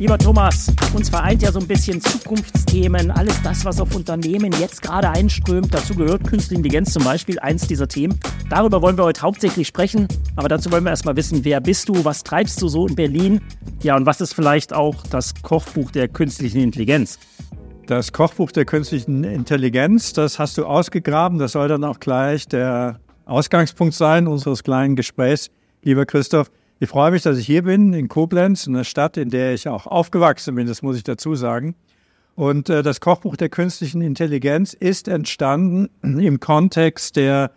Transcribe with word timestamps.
Lieber 0.00 0.16
Thomas, 0.16 0.72
uns 0.94 1.10
vereint 1.10 1.42
ja 1.42 1.52
so 1.52 1.58
ein 1.58 1.66
bisschen 1.66 2.00
Zukunftsthemen, 2.00 3.10
alles 3.10 3.42
das, 3.42 3.66
was 3.66 3.82
auf 3.82 3.94
Unternehmen 3.94 4.50
jetzt 4.58 4.80
gerade 4.80 5.10
einströmt. 5.10 5.74
Dazu 5.74 5.94
gehört 5.94 6.26
Künstliche 6.26 6.54
Intelligenz 6.56 6.94
zum 6.94 7.04
Beispiel, 7.04 7.38
eins 7.38 7.66
dieser 7.66 7.86
Themen. 7.86 8.18
Darüber 8.48 8.80
wollen 8.80 8.96
wir 8.96 9.04
heute 9.04 9.20
hauptsächlich 9.20 9.68
sprechen, 9.68 10.08
aber 10.36 10.48
dazu 10.48 10.72
wollen 10.72 10.84
wir 10.84 10.90
erstmal 10.90 11.16
wissen, 11.16 11.44
wer 11.44 11.60
bist 11.60 11.90
du, 11.90 12.02
was 12.02 12.24
treibst 12.24 12.62
du 12.62 12.68
so 12.68 12.86
in 12.86 12.94
Berlin? 12.94 13.42
Ja, 13.82 13.94
und 13.94 14.06
was 14.06 14.22
ist 14.22 14.32
vielleicht 14.32 14.72
auch 14.72 14.94
das 15.10 15.34
Kochbuch 15.42 15.90
der 15.90 16.08
künstlichen 16.08 16.62
Intelligenz? 16.62 17.18
Das 17.86 18.10
Kochbuch 18.10 18.52
der 18.52 18.64
künstlichen 18.64 19.22
Intelligenz, 19.22 20.14
das 20.14 20.38
hast 20.38 20.56
du 20.56 20.64
ausgegraben. 20.64 21.38
Das 21.38 21.52
soll 21.52 21.68
dann 21.68 21.84
auch 21.84 22.00
gleich 22.00 22.48
der 22.48 23.00
Ausgangspunkt 23.26 23.92
sein 23.92 24.28
unseres 24.28 24.62
kleinen 24.62 24.96
Gesprächs, 24.96 25.50
lieber 25.82 26.06
Christoph. 26.06 26.50
Ich 26.82 26.88
freue 26.88 27.10
mich, 27.10 27.20
dass 27.20 27.36
ich 27.36 27.44
hier 27.44 27.64
bin 27.64 27.92
in 27.92 28.08
Koblenz, 28.08 28.66
in 28.66 28.74
einer 28.74 28.84
Stadt, 28.84 29.18
in 29.18 29.28
der 29.28 29.52
ich 29.52 29.68
auch 29.68 29.86
aufgewachsen 29.86 30.54
bin, 30.54 30.66
das 30.66 30.80
muss 30.80 30.96
ich 30.96 31.04
dazu 31.04 31.34
sagen. 31.34 31.74
Und 32.36 32.70
äh, 32.70 32.82
das 32.82 33.02
Kochbuch 33.02 33.36
der 33.36 33.50
künstlichen 33.50 34.00
Intelligenz 34.00 34.72
ist 34.72 35.06
entstanden 35.06 35.90
im 36.02 36.40
Kontext 36.40 37.16
der 37.16 37.50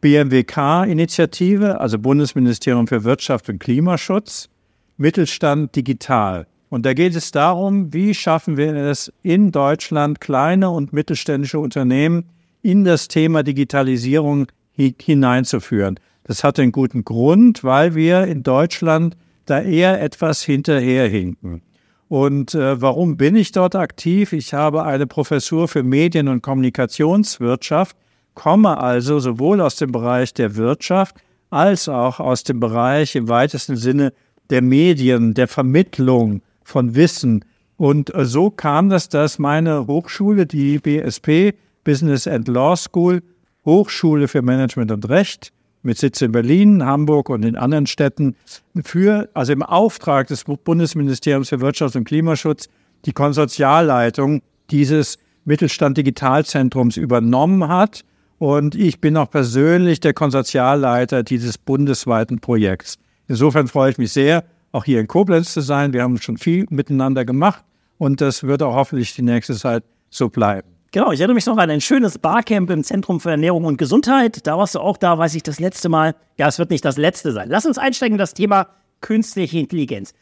BMWK-Initiative, 0.00 1.78
also 1.78 1.98
Bundesministerium 1.98 2.86
für 2.86 3.04
Wirtschaft 3.04 3.50
und 3.50 3.58
Klimaschutz, 3.58 4.48
Mittelstand 4.96 5.76
digital. 5.76 6.46
Und 6.70 6.86
da 6.86 6.94
geht 6.94 7.14
es 7.14 7.32
darum, 7.32 7.92
wie 7.92 8.14
schaffen 8.14 8.56
wir 8.56 8.74
es 8.74 9.12
in 9.22 9.52
Deutschland, 9.52 10.22
kleine 10.22 10.70
und 10.70 10.94
mittelständische 10.94 11.58
Unternehmen 11.58 12.30
in 12.62 12.84
das 12.84 13.08
Thema 13.08 13.42
Digitalisierung 13.42 14.46
hineinzuführen. 14.72 16.00
Das 16.24 16.42
hat 16.42 16.58
einen 16.58 16.72
guten 16.72 17.04
Grund, 17.04 17.64
weil 17.64 17.94
wir 17.94 18.24
in 18.24 18.42
Deutschland 18.42 19.16
da 19.44 19.60
eher 19.60 20.02
etwas 20.02 20.42
hinterherhinken. 20.42 21.62
Und 22.08 22.54
äh, 22.54 22.80
warum 22.80 23.16
bin 23.16 23.36
ich 23.36 23.52
dort 23.52 23.76
aktiv? 23.76 24.32
Ich 24.32 24.54
habe 24.54 24.84
eine 24.84 25.06
Professur 25.06 25.68
für 25.68 25.82
Medien- 25.82 26.28
und 26.28 26.42
Kommunikationswirtschaft, 26.42 27.96
komme 28.34 28.78
also 28.78 29.18
sowohl 29.18 29.60
aus 29.60 29.76
dem 29.76 29.92
Bereich 29.92 30.34
der 30.34 30.56
Wirtschaft 30.56 31.16
als 31.50 31.88
auch 31.88 32.20
aus 32.20 32.42
dem 32.42 32.58
Bereich 32.58 33.14
im 33.14 33.28
weitesten 33.28 33.76
Sinne 33.76 34.12
der 34.50 34.62
Medien, 34.62 35.34
der 35.34 35.46
Vermittlung 35.46 36.42
von 36.62 36.94
Wissen. 36.94 37.44
Und 37.76 38.14
äh, 38.14 38.24
so 38.24 38.50
kam 38.50 38.88
das, 38.88 39.08
dass 39.08 39.38
meine 39.38 39.86
Hochschule, 39.86 40.46
die 40.46 40.78
BSP, 40.78 41.54
Business 41.84 42.26
and 42.26 42.48
Law 42.48 42.76
School, 42.76 43.22
Hochschule 43.64 44.26
für 44.28 44.42
Management 44.42 44.90
und 44.90 45.08
Recht, 45.08 45.52
mit 45.84 45.98
Sitz 45.98 46.20
in 46.22 46.32
Berlin, 46.32 46.84
Hamburg 46.84 47.28
und 47.28 47.44
in 47.44 47.56
anderen 47.56 47.86
Städten 47.86 48.36
für, 48.82 49.28
also 49.34 49.52
im 49.52 49.62
Auftrag 49.62 50.26
des 50.28 50.44
Bundesministeriums 50.44 51.50
für 51.50 51.60
Wirtschaft 51.60 51.94
und 51.94 52.04
Klimaschutz, 52.04 52.68
die 53.04 53.12
Konsortialleitung 53.12 54.40
dieses 54.70 55.18
Mittelstand 55.44 55.98
Digitalzentrums 55.98 56.96
übernommen 56.96 57.68
hat. 57.68 58.04
Und 58.38 58.74
ich 58.74 59.00
bin 59.00 59.16
auch 59.16 59.30
persönlich 59.30 60.00
der 60.00 60.14
Konsortialleiter 60.14 61.22
dieses 61.22 61.58
bundesweiten 61.58 62.40
Projekts. 62.40 62.98
Insofern 63.28 63.68
freue 63.68 63.90
ich 63.90 63.98
mich 63.98 64.12
sehr, 64.12 64.44
auch 64.72 64.84
hier 64.84 65.00
in 65.00 65.06
Koblenz 65.06 65.52
zu 65.52 65.60
sein. 65.60 65.92
Wir 65.92 66.02
haben 66.02 66.20
schon 66.20 66.36
viel 66.36 66.66
miteinander 66.70 67.24
gemacht 67.24 67.64
und 67.98 68.20
das 68.20 68.42
wird 68.42 68.62
auch 68.62 68.74
hoffentlich 68.74 69.14
die 69.14 69.22
nächste 69.22 69.54
Zeit 69.54 69.84
so 70.10 70.28
bleiben. 70.28 70.73
Genau, 70.94 71.10
ich 71.10 71.18
erinnere 71.18 71.34
mich 71.34 71.46
noch 71.46 71.56
an 71.56 71.70
ein 71.70 71.80
schönes 71.80 72.18
Barcamp 72.18 72.70
im 72.70 72.84
Zentrum 72.84 73.18
für 73.18 73.32
Ernährung 73.32 73.64
und 73.64 73.78
Gesundheit. 73.78 74.46
Da 74.46 74.56
warst 74.56 74.76
du 74.76 74.78
auch 74.78 74.96
da, 74.96 75.18
weiß 75.18 75.34
ich, 75.34 75.42
das 75.42 75.58
letzte 75.58 75.88
Mal. 75.88 76.14
Ja, 76.38 76.46
es 76.46 76.60
wird 76.60 76.70
nicht 76.70 76.84
das 76.84 76.98
letzte 76.98 77.32
sein. 77.32 77.48
Lass 77.48 77.66
uns 77.66 77.78
einsteigen 77.78 78.14
in 78.14 78.18
das 78.18 78.32
Thema 78.32 78.68
künstliche 79.00 79.58
Intelligenz. 79.58 80.14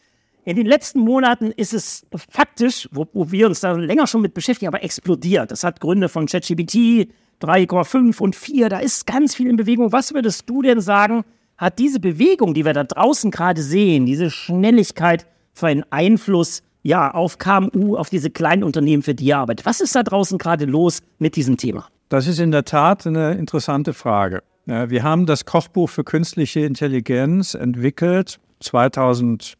In 0.47 0.57
den 0.57 0.65
letzten 0.65 1.01
Monaten 1.01 1.51
ist 1.51 1.75
es 1.75 2.07
faktisch, 2.31 2.89
wo, 2.91 3.07
wo 3.13 3.31
wir 3.31 3.49
uns 3.49 3.61
da 3.61 3.73
länger 3.73 4.07
schon 4.07 4.23
mit 4.23 4.33
beschäftigen, 4.33 4.69
aber 4.69 4.83
explodiert. 4.83 5.51
Das 5.51 5.63
hat 5.63 5.79
Gründe 5.79 6.09
von 6.09 6.25
ChatGPT 6.25 7.11
3,5 7.43 8.19
und 8.23 8.35
4. 8.35 8.71
Da 8.71 8.79
ist 8.79 9.07
ganz 9.07 9.35
viel 9.35 9.51
in 9.51 9.57
Bewegung. 9.57 9.93
Was 9.93 10.15
würdest 10.15 10.49
du 10.49 10.63
denn 10.63 10.81
sagen, 10.81 11.27
hat 11.59 11.79
diese 11.79 12.01
Bewegung, 12.01 12.55
die 12.55 12.65
wir 12.65 12.73
da 12.73 12.85
draußen 12.85 13.31
gerade 13.31 13.63
sehen, 13.63 14.07
diese 14.07 14.31
Schnelligkeit 14.31 15.27
für 15.53 15.67
einen 15.67 15.85
Einfluss 15.91 16.63
ja, 16.83 17.11
auf 17.13 17.39
KMU, 17.39 17.97
auf 17.97 18.11
diese 18.11 18.31
kleinen 18.31 18.65
Unternehmen, 18.65 19.03
für 19.03 19.15
die 19.15 19.27
ihr 19.27 19.39
arbeitet. 19.39 19.67
Was 19.67 19.81
ist 19.81 19.95
da 19.95 20.03
draußen 20.03 20.39
gerade 20.39 20.65
los 20.65 21.01
mit 21.19 21.37
diesem 21.37 21.57
Thema? 21.57 21.87
Das 22.09 22.27
ist 22.27 22.39
in 22.39 22.51
der 22.51 22.65
Tat 22.65 23.07
eine 23.07 23.33
interessante 23.33 23.93
Frage. 23.95 24.43
Wir 24.67 25.03
haben 25.03 25.27
das 25.27 25.45
Kochbuch 25.45 25.89
für 25.89 26.05
künstliche 26.05 26.61
Intelligenz 26.61 27.55
entwickelt 27.55 28.39
2018, 28.61 29.57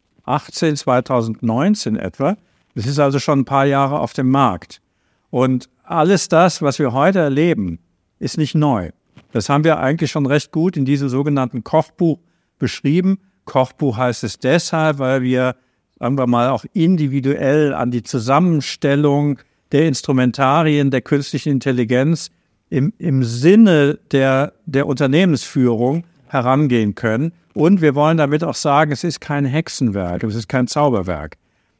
2019 0.77 1.97
etwa. 1.97 2.37
Das 2.75 2.85
ist 2.85 2.99
also 2.99 3.19
schon 3.19 3.39
ein 3.39 3.45
paar 3.45 3.65
Jahre 3.65 3.99
auf 3.99 4.13
dem 4.13 4.29
Markt. 4.29 4.81
Und 5.29 5.69
alles 5.83 6.29
das, 6.29 6.61
was 6.61 6.79
wir 6.79 6.93
heute 6.93 7.19
erleben, 7.19 7.79
ist 8.19 8.37
nicht 8.37 8.55
neu. 8.55 8.91
Das 9.33 9.49
haben 9.49 9.63
wir 9.63 9.79
eigentlich 9.79 10.11
schon 10.11 10.25
recht 10.25 10.51
gut 10.51 10.77
in 10.77 10.85
diesem 10.85 11.09
sogenannten 11.09 11.63
Kochbuch 11.63 12.19
beschrieben. 12.59 13.19
Kochbuch 13.45 13.97
heißt 13.97 14.23
es 14.23 14.39
deshalb, 14.39 14.99
weil 14.99 15.21
wir 15.21 15.55
sagen 15.99 16.17
wir 16.17 16.27
mal, 16.27 16.49
auch 16.49 16.65
individuell 16.73 17.73
an 17.73 17.91
die 17.91 18.03
Zusammenstellung 18.03 19.39
der 19.71 19.87
Instrumentarien 19.87 20.91
der 20.91 21.01
künstlichen 21.01 21.53
Intelligenz 21.53 22.29
im, 22.69 22.93
im 22.97 23.23
Sinne 23.23 23.99
der, 24.11 24.53
der 24.65 24.87
Unternehmensführung 24.87 26.03
herangehen 26.27 26.95
können. 26.95 27.33
Und 27.53 27.81
wir 27.81 27.93
wollen 27.93 28.17
damit 28.17 28.43
auch 28.43 28.55
sagen, 28.55 28.91
es 28.91 29.03
ist 29.03 29.21
kein 29.21 29.45
Hexenwerk, 29.45 30.23
es 30.23 30.35
ist 30.35 30.49
kein 30.49 30.67
Zauberwerk, 30.67 31.37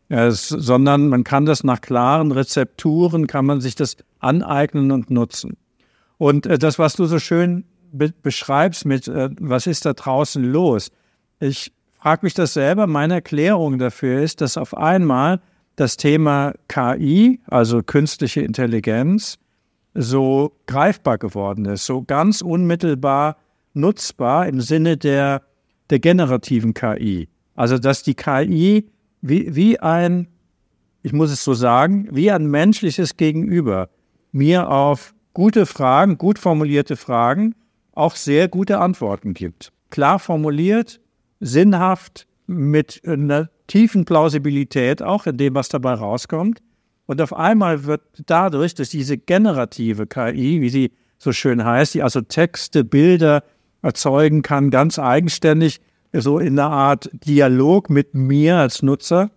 es, 0.09 0.47
sondern 0.49 1.09
man 1.09 1.23
kann 1.23 1.45
das 1.45 1.63
nach 1.63 1.81
klaren 1.81 2.31
Rezepturen, 2.31 3.25
kann 3.25 3.45
man 3.45 3.61
sich 3.61 3.75
das 3.75 3.97
aneignen 4.19 4.91
und 4.91 5.09
nutzen. 5.09 5.57
Und 6.17 6.45
äh, 6.45 6.59
das, 6.59 6.77
was 6.77 6.95
du 6.95 7.05
so 7.05 7.19
schön 7.19 7.65
be 7.91 8.13
beschreibst 8.21 8.85
mit, 8.85 9.07
äh, 9.07 9.29
was 9.39 9.65
ist 9.67 9.85
da 9.85 9.93
draußen 9.93 10.43
los? 10.43 10.91
Ich 11.39 11.71
frage 12.03 12.25
mich 12.25 12.33
das 12.33 12.53
selber. 12.53 12.85
Meine 12.85 13.13
Erklärung 13.13 13.79
dafür 13.79 14.21
ist, 14.21 14.41
dass 14.41 14.57
auf 14.57 14.75
einmal 14.75 15.39
das 15.77 15.95
Thema 15.95 16.53
KI, 16.67 17.39
also 17.47 17.81
künstliche 17.81 18.41
Intelligenz, 18.41 19.39
so 19.93 20.51
greifbar 20.65 21.17
geworden 21.17 21.63
ist, 21.63 21.85
so 21.85 22.01
ganz 22.01 22.41
unmittelbar 22.41 23.37
nutzbar 23.73 24.47
im 24.47 24.59
Sinne 24.59 24.97
der, 24.97 25.43
der 25.91 25.99
generativen 25.99 26.73
KI. 26.73 27.29
Also 27.55 27.77
dass 27.77 28.03
die 28.03 28.15
KI 28.15 28.89
wie, 29.21 29.55
wie 29.55 29.79
ein, 29.79 30.27
ich 31.03 31.13
muss 31.13 31.31
es 31.31 31.41
so 31.41 31.53
sagen, 31.53 32.09
wie 32.11 32.29
ein 32.31 32.47
menschliches 32.47 33.15
Gegenüber 33.15 33.89
mir 34.33 34.69
auf 34.69 35.15
gute 35.33 35.65
Fragen, 35.65 36.17
gut 36.17 36.37
formulierte 36.37 36.97
Fragen 36.97 37.55
auch 37.93 38.17
sehr 38.17 38.49
gute 38.49 38.79
Antworten 38.79 39.33
gibt. 39.33 39.71
Klar 39.89 40.19
formuliert, 40.19 40.99
sinnhaft, 41.43 42.27
mit 42.47 43.01
einer 43.05 43.49
tiefen 43.67 44.05
Plausibilität 44.05 45.01
auch 45.01 45.25
in 45.25 45.37
dem, 45.37 45.55
was 45.55 45.69
dabei 45.69 45.93
rauskommt. 45.93 46.61
Und 47.05 47.21
auf 47.21 47.33
einmal 47.33 47.85
wird 47.85 48.01
dadurch, 48.25 48.75
dass 48.75 48.89
diese 48.89 49.17
generative 49.17 50.07
KI, 50.07 50.61
wie 50.61 50.69
sie 50.69 50.91
so 51.17 51.31
schön 51.31 51.63
heißt, 51.63 51.93
die 51.93 52.03
also 52.03 52.21
Texte, 52.21 52.83
Bilder 52.83 53.43
erzeugen 53.81 54.41
kann, 54.41 54.69
ganz 54.69 54.99
eigenständig, 54.99 55.81
so 56.13 56.39
in 56.39 56.59
einer 56.59 56.69
Art 56.69 57.09
Dialog 57.13 57.89
mit 57.89 58.13
mir 58.13 58.57
als 58.57 58.83
Nutzer, 58.83 59.31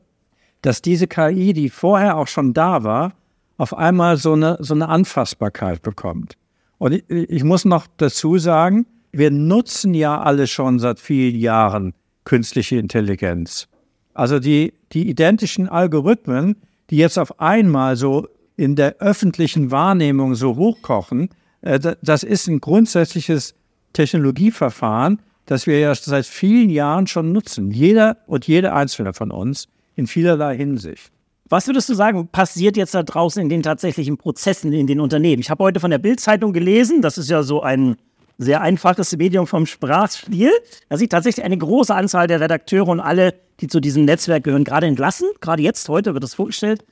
dass 0.62 0.82
diese 0.82 1.06
KI, 1.06 1.53
die 1.53 1.70
vorher 1.70 2.17
auch 2.17 2.29
schon 2.29 2.53
da 2.53 2.85
war, 2.85 3.14
auf 3.56 3.75
einmal 3.75 4.17
so 4.17 4.35
eine, 4.35 4.58
so 4.61 4.75
eine 4.75 4.88
Anfassbarkeit 4.88 5.82
bekommt. 5.82 6.37
Und 6.79 6.93
ich, 6.93 7.05
ich 7.08 7.44
muss 7.44 7.64
noch 7.64 7.87
dazu 7.97 8.38
sagen, 8.38 8.87
wir 9.19 9.31
nutzen 9.31 9.95
ja 9.95 10.21
alle 10.21 10.47
schon 10.47 10.79
seit 10.79 11.01
vielen 11.01 11.37
Jahren 11.37 11.95
künstliche 12.25 12.77
Intelligenz. 12.77 13.69
Also 14.15 14.39
die, 14.39 14.75
die 14.93 15.09
identischen 15.09 15.69
Algorithmen, 15.69 16.57
die 16.91 16.97
jetzt 16.97 17.19
auf 17.19 17.41
einmal 17.41 17.97
so 17.97 18.29
in 18.57 18.77
der 18.77 18.97
öffentlichen 18.99 19.71
Wahrnehmung 19.71 20.35
so 20.35 20.57
hochkochen, 20.57 21.31
äh, 21.63 21.79
das 22.03 22.23
ist 22.23 22.49
ein 22.49 22.61
grundsätzliches 22.61 23.55
Technologieverfahren, 23.93 25.21
das 25.47 25.67
wir 25.67 25.79
ja 25.79 25.95
seit 25.95 26.27
vielen 26.27 26.71
Jahren 26.71 27.07
schon 27.07 27.33
nutzen. 27.33 27.71
Jeder 27.71 28.19
und 28.27 28.47
jede 28.47 28.73
einzelne 28.73 29.15
von 29.15 29.31
uns 29.31 29.69
in 29.95 30.07
vielerlei 30.07 30.57
Hinsicht. 30.57 31.13
Was 31.49 31.69
würdest 31.69 31.89
du 31.89 31.95
sagen, 31.95 32.27
passiert 32.29 32.77
jetzt 32.77 32.95
da 32.95 33.05
draußen 33.05 33.41
in 33.41 33.49
den 33.49 33.63
tatsächlichen 33.63 34.17
Prozessen 34.17 34.73
in 34.73 34.89
den 34.89 34.99
Unternehmen? 34.99 35.41
Ich 35.41 35.49
habe 35.49 35.63
heute 35.63 35.79
von 35.79 35.93
der 35.93 35.99
Bild-Zeitung 35.99 36.53
gelesen, 36.53 37.03
das 37.03 37.19
ist 37.19 37.31
ja 37.31 37.45
so 37.45 37.63
ein 37.63 37.97
sehr 38.38 38.61
einfaches 38.61 39.17
Medium 39.17 39.47
vom 39.47 39.67
Sprachstil. 39.67 40.50
Da 40.88 40.97
sieht 40.97 41.11
tatsächlich 41.11 41.44
eine 41.44 41.56
große 41.56 41.94
Anzahl 41.94 42.27
der 42.27 42.41
Redakteure 42.41 42.88
und 42.88 43.00
alle, 43.00 43.35
die 43.61 43.69
zu 43.69 43.81
diesem 43.81 44.05
Netzwerk 44.05 44.44
gehören, 44.44 44.65
gerade 44.65 44.87
entlassen. 44.87 45.29
Gerade 45.41 45.62
jetzt, 45.62 45.88
heute 45.88 46.15
wird 46.15 46.25
es 46.25 46.35
vorgestellt. 46.35 46.85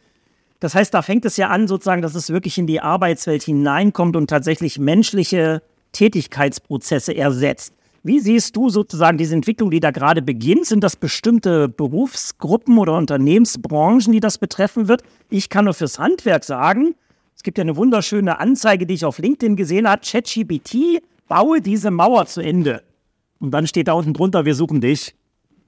Das 0.60 0.74
heißt, 0.74 0.94
da 0.94 1.02
fängt 1.02 1.24
es 1.26 1.36
ja 1.36 1.48
an, 1.48 1.68
sozusagen, 1.68 2.00
dass 2.00 2.14
es 2.14 2.30
wirklich 2.30 2.56
in 2.56 2.66
die 2.66 2.80
Arbeitswelt 2.80 3.42
hineinkommt 3.42 4.16
und 4.16 4.30
tatsächlich 4.30 4.78
menschliche 4.78 5.62
Tätigkeitsprozesse 5.92 7.14
ersetzt. 7.14 7.74
Wie 8.02 8.20
siehst 8.20 8.54
du 8.54 8.68
sozusagen 8.68 9.16
diese 9.16 9.34
Entwicklung, 9.34 9.70
die 9.70 9.80
da 9.80 9.90
gerade 9.90 10.20
beginnt? 10.20 10.66
Sind 10.66 10.84
das 10.84 10.96
bestimmte 10.96 11.68
Berufsgruppen 11.68 12.76
oder 12.78 12.94
Unternehmensbranchen, 12.96 14.12
die 14.12 14.20
das 14.20 14.36
betreffen 14.38 14.88
wird? 14.88 15.02
Ich 15.30 15.48
kann 15.48 15.64
nur 15.64 15.74
fürs 15.74 15.98
Handwerk 15.98 16.44
sagen, 16.44 16.94
es 17.34 17.42
gibt 17.42 17.58
ja 17.58 17.62
eine 17.62 17.76
wunderschöne 17.76 18.38
Anzeige, 18.38 18.86
die 18.86 18.94
ich 18.94 19.04
auf 19.04 19.18
LinkedIn 19.18 19.56
gesehen 19.56 19.88
habe. 19.88 20.02
ChatGPT, 20.02 21.02
baue 21.28 21.60
diese 21.60 21.90
Mauer 21.90 22.26
zu 22.26 22.40
Ende. 22.40 22.82
Und 23.38 23.50
dann 23.50 23.66
steht 23.66 23.88
da 23.88 23.92
unten 23.92 24.14
drunter, 24.14 24.44
wir 24.44 24.54
suchen 24.54 24.80
dich. 24.80 25.14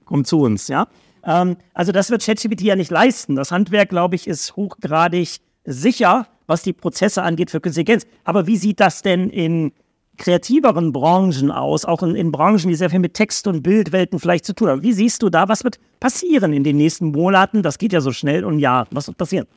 Komm 0.05 0.23
zu 0.23 0.39
uns, 0.39 0.67
ja? 0.67 0.87
Ähm, 1.23 1.57
also 1.73 1.91
das 1.91 2.09
wird 2.09 2.23
ChatGPT 2.23 2.61
ja 2.61 2.75
nicht 2.75 2.91
leisten. 2.91 3.35
Das 3.35 3.51
Handwerk, 3.51 3.89
glaube 3.89 4.15
ich, 4.15 4.27
ist 4.27 4.55
hochgradig 4.55 5.39
sicher, 5.65 6.27
was 6.47 6.63
die 6.63 6.73
Prozesse 6.73 7.23
angeht 7.23 7.51
für 7.51 7.59
Künstliche 7.59 7.91
Intelligenz. 7.91 8.13
Aber 8.23 8.47
wie 8.47 8.57
sieht 8.57 8.79
das 8.79 9.01
denn 9.01 9.29
in 9.29 9.73
kreativeren 10.17 10.91
Branchen 10.91 11.51
aus, 11.51 11.85
auch 11.85 12.03
in, 12.03 12.15
in, 12.15 12.31
Branchen, 12.31 12.67
die 12.69 12.75
sehr 12.75 12.89
viel 12.89 12.99
mit 12.99 13.13
Text- 13.13 13.47
und 13.47 13.61
Bildwelten 13.61 14.19
vielleicht 14.19 14.45
zu 14.45 14.53
tun 14.53 14.69
haben. 14.69 14.81
Wie 14.81 14.93
siehst 14.93 15.21
du 15.21 15.29
da, 15.29 15.47
was 15.47 15.63
wird 15.63 15.79
passieren 15.99 16.53
in 16.53 16.63
den 16.63 16.77
nächsten 16.77 17.11
Monaten? 17.11 17.61
Das 17.61 17.77
geht 17.77 17.93
ja 17.93 18.01
so 18.01 18.11
schnell 18.11 18.43
und 18.43 18.59
Jahren. 18.59 18.87
Was 18.91 19.07
wird 19.07 19.17
passieren? 19.17 19.47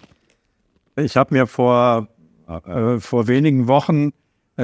Ich 0.97 1.17
habe 1.17 1.35
mir 1.35 1.47
vor, 1.47 2.09
äh, 2.47 2.99
vor 2.99 3.27
wenigen 3.27 3.69
Wochen 3.69 4.13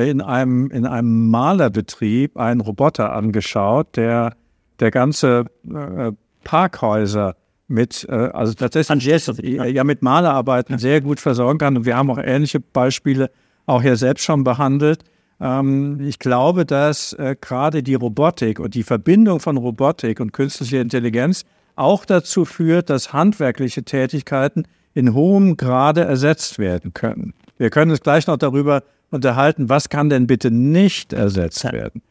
in, 0.02 0.20
einem, 0.20 0.70
in 0.70 0.86
einem 0.86 1.30
Malerbetrieb 1.30 2.36
einen 2.36 2.60
Roboter 2.60 3.12
angeschaut, 3.12 3.96
der, 3.96 4.34
der 4.80 4.90
ganze 4.90 5.44
äh, 5.68 6.12
Parkhäuser 6.44 7.36
mit, 7.68 8.06
äh, 8.08 8.12
also 8.12 8.54
tatsächlich 8.54 9.26
ja, 9.42 9.84
mit 9.84 10.02
Malerarbeiten 10.02 10.78
sehr 10.78 11.00
gut 11.00 11.20
versorgen 11.20 11.58
kann. 11.58 11.76
Und 11.76 11.84
wir 11.84 11.96
haben 11.96 12.10
auch 12.10 12.18
ähnliche 12.18 12.60
Beispiele 12.60 13.30
auch 13.66 13.82
hier 13.82 13.96
selbst 13.96 14.24
schon 14.24 14.44
behandelt. 14.44 15.04
Ähm, 15.40 16.00
ich 16.00 16.18
glaube, 16.18 16.64
dass 16.64 17.12
äh, 17.14 17.36
gerade 17.40 17.82
die 17.82 17.94
Robotik 17.94 18.60
und 18.60 18.74
die 18.74 18.82
Verbindung 18.82 19.40
von 19.40 19.56
Robotik 19.56 20.20
und 20.20 20.32
künstlicher 20.32 20.80
Intelligenz 20.80 21.44
auch 21.74 22.04
dazu 22.04 22.44
führt, 22.44 22.88
dass 22.90 23.12
handwerkliche 23.12 23.82
Tätigkeiten 23.82 24.64
in 24.94 25.12
hohem 25.12 25.56
Grade 25.56 26.02
ersetzt 26.02 26.58
werden 26.58 26.94
können. 26.94 27.34
Wir 27.58 27.70
können 27.70 27.90
uns 27.90 28.00
gleich 28.00 28.26
noch 28.26 28.38
darüber 28.38 28.82
unterhalten, 29.10 29.68
was 29.68 29.88
kann 29.88 30.10
denn 30.10 30.26
bitte 30.26 30.50
nicht 30.50 31.12
ersetzt 31.12 31.64
werden. 31.64 32.02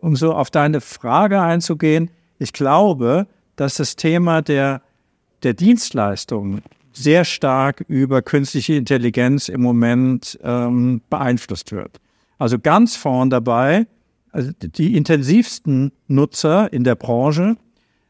Um 0.00 0.16
so 0.16 0.34
auf 0.34 0.50
deine 0.50 0.80
Frage 0.80 1.40
einzugehen, 1.40 2.10
ich 2.38 2.52
glaube, 2.52 3.26
dass 3.56 3.76
das 3.76 3.96
Thema 3.96 4.42
der, 4.42 4.82
der 5.42 5.54
Dienstleistungen 5.54 6.62
sehr 6.92 7.24
stark 7.24 7.84
über 7.88 8.22
künstliche 8.22 8.74
Intelligenz 8.74 9.48
im 9.48 9.62
Moment 9.62 10.38
ähm, 10.42 11.00
beeinflusst 11.10 11.72
wird. 11.72 12.00
Also 12.38 12.58
ganz 12.58 12.96
vorn 12.96 13.30
dabei, 13.30 13.86
also 14.30 14.50
die 14.60 14.96
intensivsten 14.96 15.92
Nutzer 16.08 16.72
in 16.72 16.84
der 16.84 16.94
Branche 16.94 17.56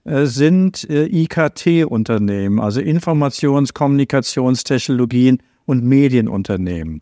äh, 0.04 0.26
sind 0.26 0.88
äh, 0.90 1.06
IKT-Unternehmen, 1.06 2.60
also 2.60 2.80
Informations-, 2.80 3.72
Kommunikationstechnologien 3.72 5.42
und 5.66 5.84
Medienunternehmen. 5.84 7.00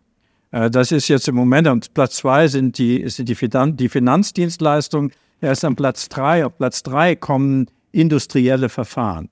Äh, 0.52 0.70
das 0.70 0.92
ist 0.92 1.08
jetzt 1.08 1.26
im 1.26 1.34
Moment, 1.34 1.66
auf 1.66 1.78
Platz 1.92 2.16
zwei 2.16 2.46
sind 2.46 2.78
die, 2.78 3.08
sind 3.08 3.28
die, 3.28 3.34
Finan 3.34 3.76
die 3.76 3.88
Finanzdienstleistungen, 3.88 5.10
erst 5.40 5.64
am 5.64 5.74
Platz 5.74 6.08
drei. 6.08 6.46
Auf 6.46 6.56
Platz 6.56 6.84
drei 6.84 7.16
kommen 7.16 7.66
industrielle 7.90 8.68
Verfahren. 8.68 9.28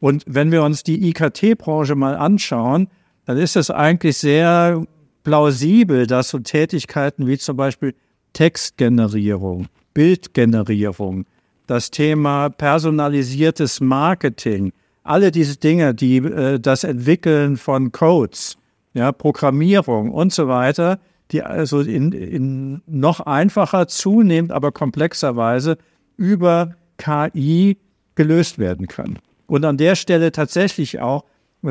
Und 0.00 0.22
wenn 0.26 0.52
wir 0.52 0.62
uns 0.62 0.82
die 0.82 1.08
IKT-Branche 1.08 1.94
mal 1.94 2.16
anschauen, 2.16 2.88
dann 3.24 3.38
ist 3.38 3.56
es 3.56 3.70
eigentlich 3.70 4.18
sehr 4.18 4.84
plausibel, 5.22 6.06
dass 6.06 6.28
so 6.28 6.38
Tätigkeiten 6.38 7.26
wie 7.26 7.38
zum 7.38 7.56
Beispiel 7.56 7.94
Textgenerierung, 8.34 9.68
Bildgenerierung, 9.94 11.24
das 11.66 11.90
Thema 11.90 12.50
personalisiertes 12.50 13.80
Marketing, 13.80 14.72
alle 15.02 15.30
diese 15.30 15.56
Dinge, 15.56 15.94
die 15.94 16.18
äh, 16.18 16.60
das 16.60 16.84
Entwickeln 16.84 17.56
von 17.56 17.90
Codes, 17.92 18.58
ja, 18.94 19.12
Programmierung 19.12 20.10
und 20.10 20.32
so 20.32 20.48
weiter, 20.48 20.98
die 21.30 21.42
also 21.42 21.80
in, 21.80 22.12
in 22.12 22.80
noch 22.86 23.20
einfacher, 23.20 23.86
zunehmend 23.88 24.52
aber 24.52 24.72
komplexer 24.72 25.36
Weise 25.36 25.76
über 26.16 26.76
KI 26.96 27.76
gelöst 28.14 28.58
werden 28.58 28.86
können. 28.86 29.18
Und 29.46 29.62
an 29.64 29.76
der 29.76 29.96
Stelle 29.96 30.32
tatsächlich 30.32 31.00
auch 31.00 31.24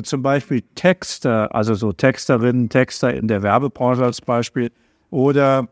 zum 0.04 0.22
Beispiel 0.24 0.64
Texter, 0.76 1.56
also 1.56 1.74
so 1.76 1.94
Texterinnen, 1.94 2.70
Texter 2.70 3.14
in 3.14 3.28
der 3.28 3.44
Werbebranche 3.44 4.04
als 4.04 4.22
Beispiel 4.22 4.72
oder, 5.12 5.68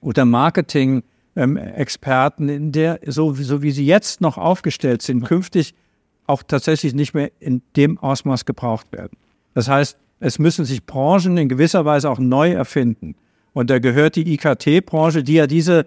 oder 0.00 0.26
Marketing-Experten, 0.26 2.50
in 2.50 2.72
der, 2.72 3.00
so, 3.06 3.32
so 3.32 3.62
wie 3.62 3.70
sie 3.70 3.86
jetzt 3.86 4.20
noch 4.20 4.36
aufgestellt 4.36 5.00
sind, 5.02 5.24
künftig 5.24 5.74
auch 6.26 6.42
tatsächlich 6.42 6.92
nicht 6.94 7.14
mehr 7.14 7.30
in 7.40 7.62
dem 7.76 7.96
Ausmaß 7.98 8.44
gebraucht 8.44 8.92
werden. 8.92 9.16
Das 9.54 9.68
heißt, 9.68 9.96
es 10.20 10.38
müssen 10.38 10.64
sich 10.64 10.84
Branchen 10.84 11.36
in 11.36 11.48
gewisser 11.48 11.84
Weise 11.84 12.10
auch 12.10 12.18
neu 12.18 12.52
erfinden. 12.52 13.14
Und 13.52 13.70
da 13.70 13.78
gehört 13.78 14.16
die 14.16 14.34
IKT-Branche, 14.34 15.22
die 15.22 15.34
ja 15.34 15.46
diese, 15.46 15.86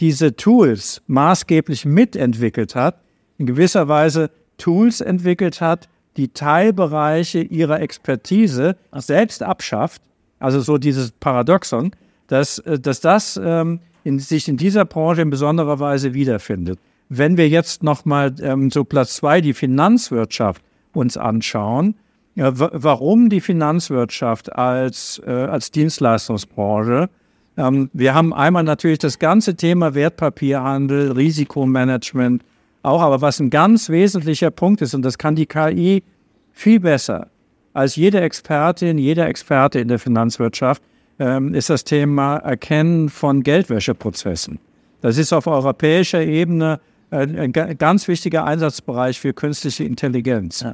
diese 0.00 0.36
Tools 0.36 1.02
maßgeblich 1.06 1.84
mitentwickelt 1.84 2.74
hat, 2.74 3.00
in 3.38 3.46
gewisser 3.46 3.88
Weise 3.88 4.30
Tools 4.58 5.00
entwickelt 5.00 5.60
hat, 5.60 5.88
die 6.16 6.28
Teilbereiche 6.28 7.40
ihrer 7.40 7.80
Expertise 7.80 8.76
selbst 8.94 9.42
abschafft, 9.42 10.02
also 10.38 10.60
so 10.60 10.76
dieses 10.78 11.12
Paradoxon, 11.12 11.92
dass, 12.26 12.58
äh, 12.60 12.78
dass 12.78 13.00
das 13.00 13.40
ähm, 13.42 13.80
in, 14.04 14.18
sich 14.18 14.48
in 14.48 14.56
dieser 14.56 14.84
Branche 14.84 15.22
in 15.22 15.30
besonderer 15.30 15.78
Weise 15.78 16.14
wiederfindet. 16.14 16.78
Wenn 17.08 17.36
wir 17.36 17.48
jetzt 17.48 17.82
nochmal 17.82 18.34
ähm, 18.40 18.70
so 18.70 18.84
Platz 18.84 19.16
zwei 19.16 19.40
die 19.40 19.54
Finanzwirtschaft 19.54 20.62
uns 20.92 21.16
anschauen, 21.16 21.94
ja, 22.34 22.50
warum 22.54 23.28
die 23.28 23.40
Finanzwirtschaft 23.40 24.52
als, 24.54 25.20
äh, 25.26 25.30
als 25.30 25.70
Dienstleistungsbranche? 25.70 27.10
Ähm, 27.56 27.90
wir 27.92 28.14
haben 28.14 28.32
einmal 28.32 28.62
natürlich 28.62 28.98
das 28.98 29.18
ganze 29.18 29.54
Thema 29.54 29.94
Wertpapierhandel, 29.94 31.12
Risikomanagement, 31.12 32.42
auch, 32.82 33.00
aber 33.00 33.20
was 33.20 33.38
ein 33.38 33.50
ganz 33.50 33.90
wesentlicher 33.90 34.50
Punkt 34.50 34.80
ist, 34.82 34.94
und 34.94 35.02
das 35.02 35.18
kann 35.18 35.36
die 35.36 35.46
KI 35.46 36.02
viel 36.52 36.80
besser 36.80 37.28
als 37.74 37.96
jede 37.96 38.20
Expertin, 38.20 38.98
jeder 38.98 39.28
Experte 39.28 39.78
in 39.78 39.88
der 39.88 39.98
Finanzwirtschaft, 39.98 40.82
ähm, 41.18 41.54
ist 41.54 41.70
das 41.70 41.84
Thema 41.84 42.36
Erkennen 42.38 43.08
von 43.08 43.42
Geldwäscheprozessen. 43.42 44.58
Das 45.00 45.18
ist 45.18 45.32
auf 45.32 45.46
europäischer 45.46 46.22
Ebene 46.22 46.80
ein, 47.10 47.38
ein 47.38 47.78
ganz 47.78 48.08
wichtiger 48.08 48.44
Einsatzbereich 48.44 49.20
für 49.20 49.32
künstliche 49.32 49.84
Intelligenz. 49.84 50.64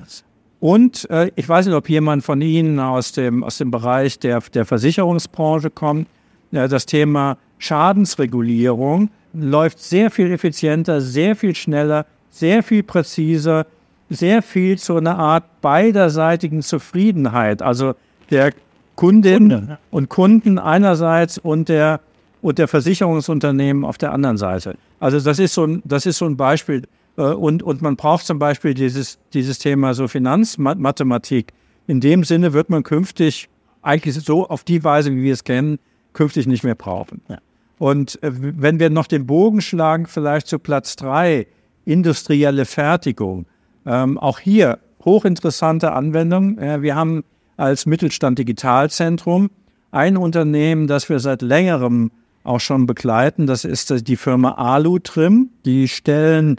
Und 0.60 1.08
äh, 1.10 1.30
ich 1.36 1.48
weiß 1.48 1.66
nicht, 1.66 1.74
ob 1.74 1.88
jemand 1.88 2.24
von 2.24 2.40
Ihnen 2.40 2.80
aus 2.80 3.12
dem, 3.12 3.44
aus 3.44 3.58
dem 3.58 3.70
Bereich 3.70 4.18
der, 4.18 4.40
der 4.40 4.64
Versicherungsbranche 4.64 5.70
kommt. 5.70 6.08
Ja, 6.50 6.66
das 6.66 6.86
Thema 6.86 7.36
Schadensregulierung 7.58 9.10
läuft 9.32 9.80
sehr 9.80 10.10
viel 10.10 10.32
effizienter, 10.32 11.00
sehr 11.00 11.36
viel 11.36 11.54
schneller, 11.54 12.06
sehr 12.30 12.62
viel 12.62 12.82
präziser, 12.82 13.66
sehr 14.10 14.42
viel 14.42 14.78
zu 14.78 14.96
einer 14.96 15.18
Art 15.18 15.60
beiderseitigen 15.60 16.62
Zufriedenheit. 16.62 17.62
Also 17.62 17.94
der 18.30 18.52
Kundin 18.96 19.48
Kunde. 19.48 19.78
und 19.90 20.08
Kunden 20.08 20.58
einerseits 20.58 21.38
und 21.38 21.68
der, 21.68 22.00
und 22.42 22.58
der 22.58 22.66
Versicherungsunternehmen 22.68 23.84
auf 23.84 23.98
der 23.98 24.12
anderen 24.12 24.38
Seite. 24.38 24.76
Also 24.98 25.20
das 25.20 25.38
ist 25.38 25.54
so 25.54 25.64
ein, 25.64 25.82
das 25.84 26.06
ist 26.06 26.18
so 26.18 26.24
ein 26.24 26.36
Beispiel. 26.36 26.82
Äh, 27.18 27.34
und, 27.34 27.62
und 27.62 27.82
man 27.82 27.96
braucht 27.96 28.24
zum 28.24 28.38
Beispiel 28.38 28.72
dieses, 28.72 29.18
dieses 29.34 29.58
Thema 29.58 29.92
so 29.92 30.08
Finanzmathematik. 30.08 31.52
In 31.86 32.00
dem 32.00 32.24
Sinne 32.24 32.52
wird 32.52 32.70
man 32.70 32.82
künftig 32.82 33.48
eigentlich 33.82 34.14
so 34.14 34.48
auf 34.48 34.64
die 34.64 34.82
Weise, 34.84 35.14
wie 35.14 35.22
wir 35.22 35.32
es 35.32 35.44
kennen, 35.44 35.78
künftig 36.12 36.46
nicht 36.46 36.64
mehr 36.64 36.74
brauchen. 36.74 37.20
Ja. 37.28 37.38
Und 37.78 38.22
äh, 38.22 38.30
wenn 38.32 38.78
wir 38.78 38.90
noch 38.90 39.06
den 39.06 39.26
Bogen 39.26 39.60
schlagen, 39.60 40.06
vielleicht 40.06 40.46
zu 40.46 40.58
Platz 40.58 40.96
drei, 40.96 41.46
industrielle 41.84 42.64
Fertigung. 42.64 43.46
Ähm, 43.86 44.18
auch 44.18 44.38
hier 44.38 44.78
hochinteressante 45.04 45.92
Anwendung. 45.92 46.58
Äh, 46.58 46.82
wir 46.82 46.94
haben 46.94 47.24
als 47.56 47.86
Mittelstand 47.86 48.38
Digitalzentrum 48.38 49.50
ein 49.90 50.16
Unternehmen, 50.16 50.86
das 50.86 51.08
wir 51.08 51.18
seit 51.18 51.40
längerem 51.40 52.10
auch 52.44 52.60
schon 52.60 52.86
begleiten. 52.86 53.46
Das 53.46 53.64
ist 53.64 54.06
die 54.06 54.16
Firma 54.16 54.52
Alutrim. 54.52 55.50
Die 55.64 55.88
stellen 55.88 56.56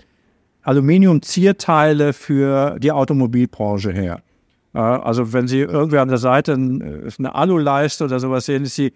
Aluminiumzierteile 0.69 2.13
für 2.13 2.77
die 2.79 2.91
Automobilbranche 2.91 3.91
her. 3.91 4.21
Äh, 4.75 4.79
also 4.79 5.33
wenn 5.33 5.47
Sie 5.47 5.61
irgendwer 5.61 6.03
an 6.03 6.09
der 6.09 6.19
Seite 6.19 6.53
eine 6.53 7.33
Aluleiste 7.33 8.05
oder 8.05 8.19
sowas 8.19 8.45
sehen, 8.45 8.63
ist 8.63 8.75
sie 8.75 8.93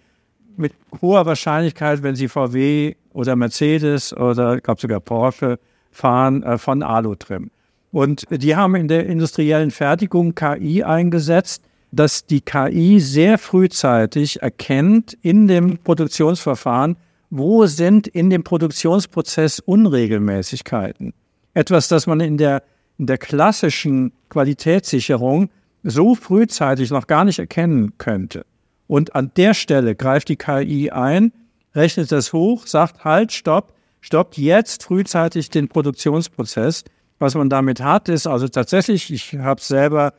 mit 0.55 0.73
hoher 1.01 1.25
Wahrscheinlichkeit, 1.25 2.03
wenn 2.03 2.15
Sie 2.15 2.27
VW 2.27 2.93
oder 3.11 3.35
Mercedes 3.35 4.15
oder 4.15 4.57
ich 4.57 4.63
glaube 4.63 4.81
sogar 4.81 4.99
Porsche 4.99 5.57
fahren, 5.89 6.43
äh, 6.43 6.59
von 6.59 6.83
Alutrim. 6.83 7.49
Und 7.91 8.25
die 8.29 8.55
haben 8.55 8.75
in 8.75 8.87
der 8.87 9.07
industriellen 9.07 9.71
Fertigung 9.71 10.35
KI 10.35 10.83
eingesetzt, 10.83 11.63
dass 11.91 12.27
die 12.27 12.41
KI 12.41 12.99
sehr 12.99 13.39
frühzeitig 13.39 14.43
erkennt 14.43 15.17
in 15.23 15.47
dem 15.47 15.79
Produktionsverfahren, 15.79 16.97
wo 17.31 17.65
sind 17.65 18.07
in 18.07 18.29
dem 18.29 18.43
Produktionsprozess 18.43 19.59
Unregelmäßigkeiten. 19.59 21.13
Etwas, 21.53 21.87
das 21.87 22.07
man 22.07 22.19
in 22.19 22.37
der, 22.37 22.63
in 22.97 23.07
der 23.07 23.17
klassischen 23.17 24.11
Qualitätssicherung 24.29 25.49
so 25.83 26.15
frühzeitig 26.15 26.89
noch 26.89 27.07
gar 27.07 27.25
nicht 27.25 27.39
erkennen 27.39 27.93
könnte. 27.97 28.45
Und 28.87 29.15
an 29.15 29.31
der 29.35 29.53
Stelle 29.53 29.95
greift 29.95 30.29
die 30.29 30.35
KI 30.35 30.91
ein, 30.91 31.31
rechnet 31.75 32.11
das 32.11 32.33
hoch, 32.33 32.67
sagt 32.67 33.03
halt, 33.03 33.31
stopp, 33.31 33.73
stoppt 34.01 34.37
jetzt 34.37 34.83
frühzeitig 34.83 35.49
den 35.49 35.67
Produktionsprozess. 35.67 36.83
Was 37.19 37.35
man 37.35 37.49
damit 37.49 37.81
hat, 37.81 38.09
ist 38.09 38.27
also 38.27 38.47
tatsächlich, 38.47 39.11
ich 39.11 39.37
habe 39.37 39.59
es 39.59 39.67
selber 39.67 40.13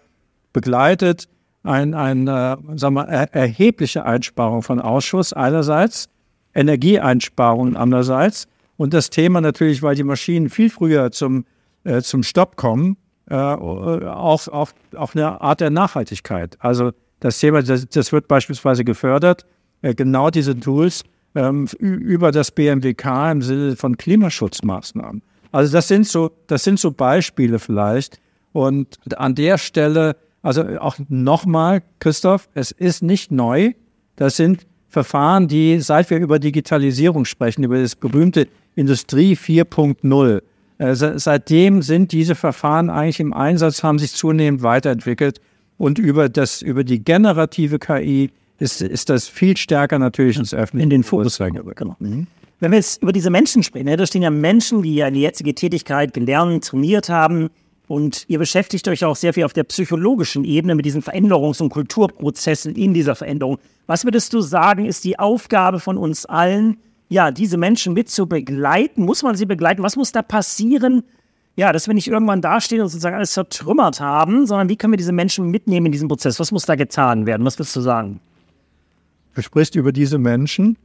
begleitet, 0.53 1.29
ein, 1.62 1.95
ein 1.95 2.29
äh, 2.29 2.57
sagen 2.76 2.95
wir, 2.95 3.09
er, 3.09 3.35
erhebliche 3.35 4.05
Einsparung 4.05 4.62
von 4.62 4.81
Ausschuss 4.81 5.33
einerseits, 5.33 6.09
Energieeinsparungen 6.55 7.76
andererseits 7.76 8.47
und 8.76 8.95
das 8.95 9.11
Thema 9.11 9.40
natürlich, 9.40 9.83
weil 9.83 9.95
die 9.95 10.04
Maschinen 10.04 10.50
viel 10.50 10.71
früher 10.71 11.11
zum, 11.12 11.45
äh, 11.85 12.02
zum 12.02 12.23
Stopp 12.23 12.57
kommen, 12.57 12.97
äh, 13.31 13.35
auch, 13.35 14.49
auch, 14.49 14.71
auch 14.97 15.14
eine 15.14 15.40
Art 15.40 15.61
der 15.61 15.71
Nachhaltigkeit. 15.71 16.57
Also 16.61 16.93
das 17.21 17.38
Thema, 17.38 17.62
das, 17.62 17.88
das 17.88 18.12
wird 18.12 18.28
beispielsweise 18.28 18.85
gefördert, 18.85 19.47
äh, 19.83 19.95
genau 19.95 20.31
diese 20.31 20.59
Tools 20.59 21.04
ähm, 21.35 21.66
über 21.78 22.33
das 22.33 22.50
BMWK 22.50 23.33
im 23.33 23.43
Sinne 23.43 23.76
von 23.76 23.97
Klimaschutzmaßnahmen. 23.97 25.23
Also 25.52 25.73
das 25.73 25.88
sind 25.88 26.07
so, 26.07 26.33
das 26.49 26.64
sind 26.64 26.81
so 26.81 26.90
Beispiele 26.90 27.59
vielleicht. 27.59 28.21
Und 28.52 28.99
an 29.16 29.35
der 29.35 29.59
Stelle, 29.59 30.16
also 30.43 30.62
auch 30.78 30.97
nochmal, 31.09 31.83
Christoph, 32.00 32.49
es 32.54 32.71
ist 32.73 33.02
nicht 33.02 33.33
neu. 33.33 33.73
Das 34.16 34.37
sind 34.37 34.66
Verfahren, 34.94 35.48
die, 35.48 35.80
seit 35.80 36.08
wir 36.08 36.18
über 36.18 36.38
Digitalisierung 36.38 37.24
sprechen, 37.24 37.64
über 37.64 37.80
das 37.80 37.96
berühmte 37.96 38.46
Industrie 38.76 39.34
4.0, 39.34 40.40
äh, 40.78 40.94
seitdem 40.94 41.82
sind 41.82 42.12
diese 42.12 42.36
Verfahren 42.36 42.90
eigentlich 42.90 43.18
im 43.18 43.32
Einsatz, 43.32 43.82
haben 43.82 43.98
sich 43.98 44.12
zunehmend 44.12 44.62
weiterentwickelt. 44.62 45.40
Und 45.78 45.98
über, 45.98 46.28
das, 46.28 46.62
über 46.62 46.84
die 46.84 47.02
generative 47.02 47.80
KI 47.80 48.30
ist, 48.60 48.80
ist 48.82 49.10
das 49.10 49.26
viel 49.26 49.56
stärker 49.56 49.98
natürlich 49.98 50.36
ins 50.36 50.54
öffentliche 50.54 50.84
In 50.84 50.90
den 50.90 51.02
Fokus. 51.02 51.38
Genau. 51.38 51.96
Mhm. 51.98 52.28
Wenn 52.60 52.70
wir 52.70 52.78
jetzt 52.78 53.02
über 53.02 53.12
diese 53.12 53.30
Menschen 53.30 53.64
sprechen, 53.64 53.96
da 53.96 54.06
stehen 54.06 54.22
ja 54.22 54.30
Menschen, 54.30 54.82
die 54.82 54.94
ja 54.94 55.06
eine 55.06 55.18
jetzige 55.18 55.56
Tätigkeit 55.56 56.14
gelernt, 56.14 56.64
trainiert 56.64 57.08
haben. 57.08 57.50
Und 57.87 58.25
ihr 58.29 58.38
beschäftigt 58.38 58.88
euch 58.88 59.05
auch 59.05 59.17
sehr 59.17 59.35
viel 59.35 59.45
auf 59.45 59.53
der 59.53 59.64
psychologischen 59.64 60.45
Ebene 60.45 60.75
mit 60.75 60.87
diesen 60.87 61.03
Veränderungs- 61.03 61.61
und 61.61 61.69
Kulturprozessen 61.69 62.75
in 62.75 62.95
dieser 62.95 63.14
Veränderung. 63.14 63.59
Was 63.87 64.05
würdest 64.05 64.33
du 64.33 64.41
sagen, 64.41 64.87
ist 64.87 65.05
die 65.05 65.19
Aufgabe 65.19 65.81
von 65.81 65.99
uns 65.99 66.25
allen, 66.25 66.79
ja, 67.11 67.31
diese 67.31 67.59
Menschen 67.59 67.93
mit 67.93 68.09
zu 68.09 68.26
begleiten? 68.26 69.05
Muss 69.05 69.23
man 69.23 69.37
sie 69.37 69.45
begleiten? 69.45 69.83
Was 69.83 69.97
muss 69.97 70.12
da 70.12 70.23
passieren, 70.23 71.03
ja, 71.57 71.73
dass 71.73 71.87
wir 71.87 71.95
nicht 71.95 72.09
irgendwann 72.09 72.41
dastehen 72.41 72.81
und 72.81 72.88
sozusagen 72.88 73.17
alles 73.17 73.33
zertrümmert 73.33 74.00
haben, 74.00 74.47
sondern 74.47 74.71
wie 74.71 74.76
können 74.76 74.95
wir 74.95 74.99
diese 74.99 75.12
Menschen 75.12 75.50
mitnehmen 75.50 75.87
in 75.87 75.93
diesem 75.93 76.09
Prozess? 76.09 76.41
Was 76.41 76.53
muss 76.53 76.64
da 76.64 76.76
getan 76.76 77.26
werden? 77.26 77.45
Was 77.45 77.59
willst 77.59 77.76
du 77.76 77.83
sagen? 77.83 78.21
Du 79.35 79.43
sprichst 79.43 79.75
über 79.75 79.93
diese 79.93 80.17
Menschen. 80.17 80.79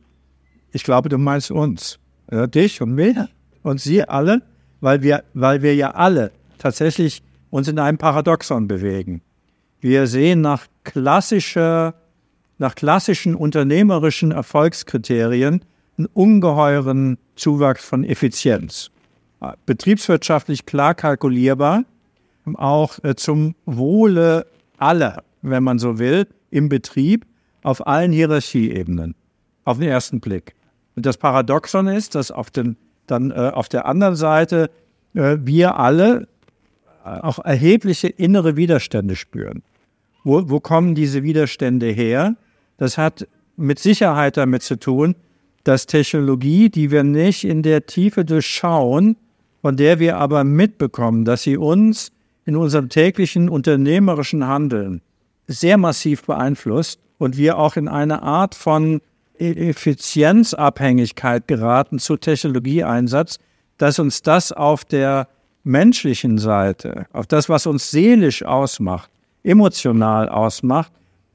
Ich 0.71 0.83
glaube, 0.83 1.07
du 1.07 1.17
meinst 1.17 1.49
uns. 1.49 1.97
Ja, 2.29 2.45
dich 2.45 2.81
und 2.81 2.93
mich 2.93 3.15
und 3.63 3.79
sie 3.79 4.03
alle, 4.03 4.41
weil 4.81 5.01
wir, 5.01 5.23
weil 5.33 5.61
wir 5.61 5.73
ja 5.73 5.91
alle 5.91 6.31
tatsächlich 6.59 7.23
uns 7.49 7.67
in 7.67 7.79
einem 7.79 7.97
Paradoxon 7.97 8.67
bewegen. 8.67 9.21
Wir 9.81 10.07
sehen 10.07 10.41
nach 10.41 10.67
klassischer, 10.83 11.95
nach 12.57 12.75
klassischen 12.75 13.33
unternehmerischen 13.33 14.31
Erfolgskriterien 14.31 15.65
einen 15.97 16.07
ungeheuren 16.13 17.17
Zuwachs 17.35 17.83
von 17.83 18.03
Effizienz 18.03 18.91
betriebswirtschaftlich 19.65 20.65
klar 20.65 20.95
kalkulierbar, 20.95 21.83
auch 22.55 23.01
äh, 23.03 23.15
zum 23.15 23.55
Wohle 23.65 24.47
aller, 24.77 25.23
wenn 25.41 25.63
man 25.63 25.79
so 25.79 25.99
will, 25.99 26.27
im 26.49 26.69
Betrieb 26.69 27.25
auf 27.63 27.85
allen 27.85 28.11
Hierarchieebenen, 28.11 29.15
auf 29.65 29.77
den 29.77 29.87
ersten 29.87 30.19
Blick. 30.19 30.55
Und 30.95 31.05
das 31.05 31.17
Paradoxon 31.17 31.87
ist, 31.87 32.15
dass 32.15 32.31
auf, 32.31 32.49
den, 32.49 32.75
dann, 33.07 33.31
äh, 33.31 33.51
auf 33.53 33.69
der 33.69 33.85
anderen 33.85 34.15
Seite 34.15 34.71
äh, 35.13 35.37
wir 35.41 35.77
alle 35.77 36.27
auch 37.21 37.39
erhebliche 37.39 38.07
innere 38.07 38.55
Widerstände 38.55 39.15
spüren. 39.15 39.63
Wo, 40.23 40.49
wo 40.49 40.59
kommen 40.59 40.95
diese 40.95 41.23
Widerstände 41.23 41.87
her? 41.87 42.35
Das 42.77 42.97
hat 42.97 43.27
mit 43.57 43.79
Sicherheit 43.79 44.37
damit 44.37 44.63
zu 44.63 44.77
tun, 44.77 45.15
dass 45.63 45.85
Technologie, 45.85 46.69
die 46.69 46.91
wir 46.91 47.03
nicht 47.03 47.43
in 47.43 47.61
der 47.63 47.85
Tiefe 47.85 48.25
durchschauen, 48.25 49.17
von 49.61 49.75
der 49.75 49.99
wir 49.99 50.17
aber 50.17 50.43
mitbekommen, 50.43 51.25
dass 51.25 51.43
sie 51.43 51.57
uns 51.57 52.11
in 52.45 52.55
unserem 52.55 52.89
täglichen 52.89 53.49
unternehmerischen 53.49 54.47
Handeln 54.47 55.01
sehr 55.47 55.77
massiv 55.77 56.23
beeinflusst 56.23 56.99
und 57.17 57.37
wir 57.37 57.57
auch 57.57 57.75
in 57.75 57.87
eine 57.87 58.23
Art 58.23 58.55
von 58.55 59.01
e- 59.37 59.69
Effizienzabhängigkeit 59.69 61.47
geraten 61.47 61.99
zu 61.99 62.17
Technologieeinsatz, 62.17 63.39
dass 63.77 63.99
uns 63.99 64.21
das 64.21 64.51
auf 64.51 64.85
der 64.85 65.27
menschlichen 65.63 66.37
Seite, 66.37 67.05
auf 67.11 67.27
das, 67.27 67.49
was 67.49 67.65
uns 67.65 67.91
seelisch 67.91 68.43
ausmacht, 68.43 69.09
emotional 69.43 70.29
ausmacht, 70.29 70.91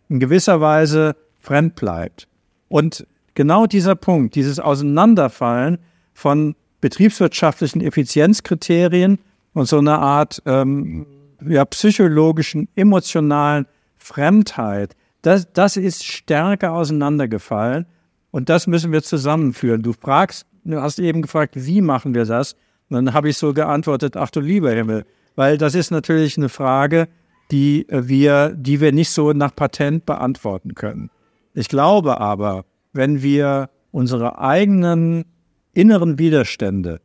in 0.09 0.21
gewisser 0.21 0.61
Weise 0.61 1.17
fremd 1.41 1.75
bleibt. 1.75 2.29
Und 2.69 3.07
genau 3.35 3.67
dieser 3.67 3.95
Punkt, 3.95 4.35
dieses 4.35 4.59
Auseinanderfallen 4.59 5.79
von 6.13 6.55
betriebswirtschaftlichen 6.81 7.81
Effizienzkriterien 7.81 9.19
und 9.53 9.67
so 9.67 9.79
eine 9.79 9.99
Art 9.99 10.43
ähm, 10.47 11.07
ja, 11.47 11.65
psychologischen, 11.65 12.69
emotionalen 12.75 13.67
Fremdheit, 13.97 14.95
das, 15.23 15.51
das 15.53 15.77
ist 15.77 16.05
stärker 16.05 16.73
auseinandergefallen 16.73 17.87
und 18.31 18.49
das 18.49 18.67
müssen 18.67 18.93
wir 18.93 19.03
zusammenführen. 19.03 19.83
Du 19.83 19.93
fragst, 19.93 20.47
du 20.65 20.81
hast 20.81 20.99
eben 20.99 21.23
gefragt, 21.23 21.55
wie 21.57 21.81
machen 21.81 22.15
wir 22.15 22.27
das? 22.27 22.57
Und 22.91 22.97
dann 22.97 23.15
habe 23.15 23.29
ich 23.29 23.39
so 23.39 23.53
geantwortet, 23.53 24.17
ach 24.17 24.31
du 24.31 24.41
lieber 24.41 24.71
Himmel, 24.71 25.05
weil 25.37 25.59
das 25.59 25.75
ist 25.75 25.91
natürlich 25.91 26.37
eine 26.37 26.49
Frage, 26.49 27.09
die 27.51 27.87
wir, 27.89 28.51
die 28.51 28.81
wir 28.81 28.93
nicht 28.93 29.11
so 29.11 29.33
nach 29.33 29.55
Patent 29.55 30.07
beantworten 30.07 30.75
können. 30.75 31.11
Ich 31.55 31.69
glaube 31.69 32.21
aber, 32.21 32.65
wenn 32.93 33.23
wir 33.23 33.71
unsere 33.91 34.39
eigenen 34.39 35.25
inneren 35.73 36.19
Widerstände 36.19 37.01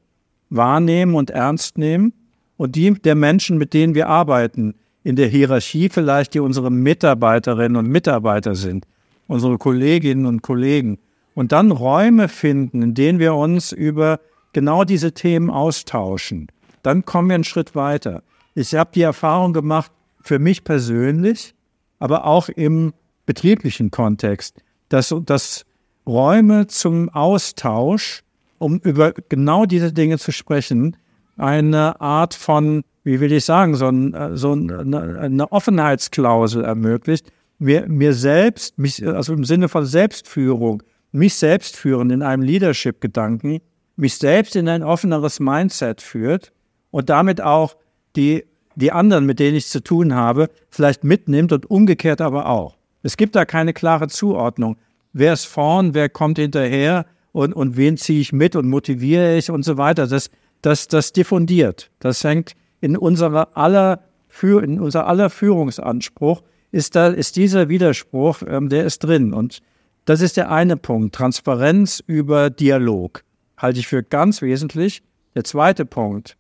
wahrnehmen 0.50 1.16
und 1.16 1.30
ernst 1.30 1.78
nehmen 1.78 2.14
und 2.58 2.76
die 2.76 2.94
der 2.94 3.16
Menschen, 3.16 3.58
mit 3.58 3.74
denen 3.74 3.96
wir 3.96 4.08
arbeiten, 4.08 4.76
in 5.04 5.16
der 5.16 5.28
Hierarchie 5.28 5.90
vielleicht, 5.90 6.34
die 6.34 6.40
unsere 6.40 6.72
Mitarbeiterinnen 6.72 7.78
und 7.78 7.88
Mitarbeiter 7.88 8.56
sind, 8.56 8.86
unsere 9.28 9.58
Kolleginnen 9.58 10.26
und 10.26 10.42
Kollegen, 10.42 11.00
und 11.36 11.52
dann 11.52 11.72
Räume 11.72 12.28
finden, 12.28 12.82
in 12.82 12.94
denen 12.96 13.20
wir 13.20 13.34
uns 13.36 13.72
über 13.72 14.20
genau 14.54 14.84
diese 14.84 15.14
Themen 15.14 15.50
austauschen, 15.50 16.48
dann 16.84 17.06
kommen 17.06 17.30
wir 17.30 17.36
einen 17.36 17.44
Schritt 17.44 17.76
weiter. 17.76 18.24
Ich 18.56 18.76
habe 18.76 18.92
die 18.94 19.02
Erfahrung 19.02 19.54
gemacht, 19.54 19.92
für 20.22 20.40
mich 20.40 20.64
persönlich, 20.64 21.54
aber 22.00 22.26
auch 22.26 22.50
im 22.50 22.94
betrieblichen 23.26 23.92
Kontext, 23.92 24.62
dass, 24.90 25.16
dass 25.26 25.66
Räume 26.06 26.68
zum 26.68 27.10
Austausch 27.10 28.24
um 28.60 28.80
über 28.84 29.14
genau 29.30 29.66
diese 29.66 29.92
Dinge 29.92 30.20
zu 30.20 30.32
sprechen, 30.32 30.96
eine 31.38 32.00
Art 32.00 32.36
von, 32.36 32.84
wie 33.04 33.20
will 33.20 33.32
ich 33.32 33.46
sagen, 33.46 33.76
so, 33.76 33.88
ein, 33.88 34.36
so 34.36 34.52
eine, 34.52 35.18
eine 35.20 35.52
Offenheitsklausel 35.52 36.64
ermöglicht, 36.64 37.32
mir, 37.58 37.88
mir 37.88 38.14
selbst, 38.14 38.78
mich, 38.78 39.06
also 39.06 39.34
im 39.34 39.46
Sinne 39.46 39.70
von 39.70 39.86
Selbstführung, 39.86 40.84
mich 41.12 41.34
selbst 41.36 41.76
führen 41.76 42.12
in 42.12 42.22
einem 42.22 42.44
Leadership-Gedanken, 42.44 43.60
mich 44.00 44.18
selbst 44.18 44.56
in 44.56 44.68
ein 44.68 44.84
offeneres 44.84 45.40
Mindset 45.40 46.02
führt 46.02 46.52
und 46.92 47.10
damit 47.10 47.42
auch 47.42 47.76
die, 48.16 48.46
die 48.76 48.92
anderen, 48.92 49.26
mit 49.26 49.40
denen 49.40 49.58
ich 49.58 49.68
zu 49.68 49.84
tun 49.84 50.16
habe, 50.16 50.50
vielleicht 50.70 51.04
mitnimmt 51.04 51.52
und 51.52 51.70
umgekehrt 51.70 52.22
aber 52.22 52.48
auch. 52.48 52.78
Es 53.04 53.18
gibt 53.18 53.36
da 53.36 53.46
keine 53.46 53.74
klare 53.74 54.08
Zuordnung. 54.08 54.78
Wer 55.14 55.34
ist 55.34 55.46
vorn, 55.46 55.94
wer 55.94 56.10
kommt 56.10 56.38
hinterher, 56.38 57.06
und, 57.32 57.54
und 57.54 57.78
wen 57.78 57.98
ziehe 57.98 58.22
ich 58.22 58.34
mit 58.34 58.56
und 58.56 58.68
motiviere 58.68 59.38
ich 59.38 59.50
und 59.52 59.64
so 59.64 59.78
weiter. 59.78 60.08
Das, 60.08 60.30
das, 60.62 60.88
das 60.88 61.14
diffundiert. 61.14 61.92
Das 62.00 62.24
hängt 62.24 62.54
in 62.82 62.98
unserer 62.98 63.56
aller, 63.56 64.02
in 64.42 64.80
unser 64.80 65.08
aller 65.08 65.30
Führungsanspruch 65.30 66.42
ist 66.72 66.96
da, 66.96 67.08
ist 67.08 67.36
dieser 67.36 67.70
Widerspruch, 67.70 68.42
ähm, 68.48 68.70
der 68.70 68.86
ist 68.86 69.00
drin. 69.00 69.34
Und 69.34 69.60
Das 70.06 70.22
ist 70.22 70.38
der 70.38 70.52
eine 70.52 70.78
Punkt. 70.78 71.16
Transparenz 71.16 72.04
über 72.06 72.50
Dialog 72.50 73.24
halte 73.60 73.80
ich 73.80 73.88
für 73.88 74.02
ganz 74.02 74.42
wesentlich. 74.42 75.04
Der 75.36 75.44
zweite 75.44 75.86
Punkt. 75.86 76.36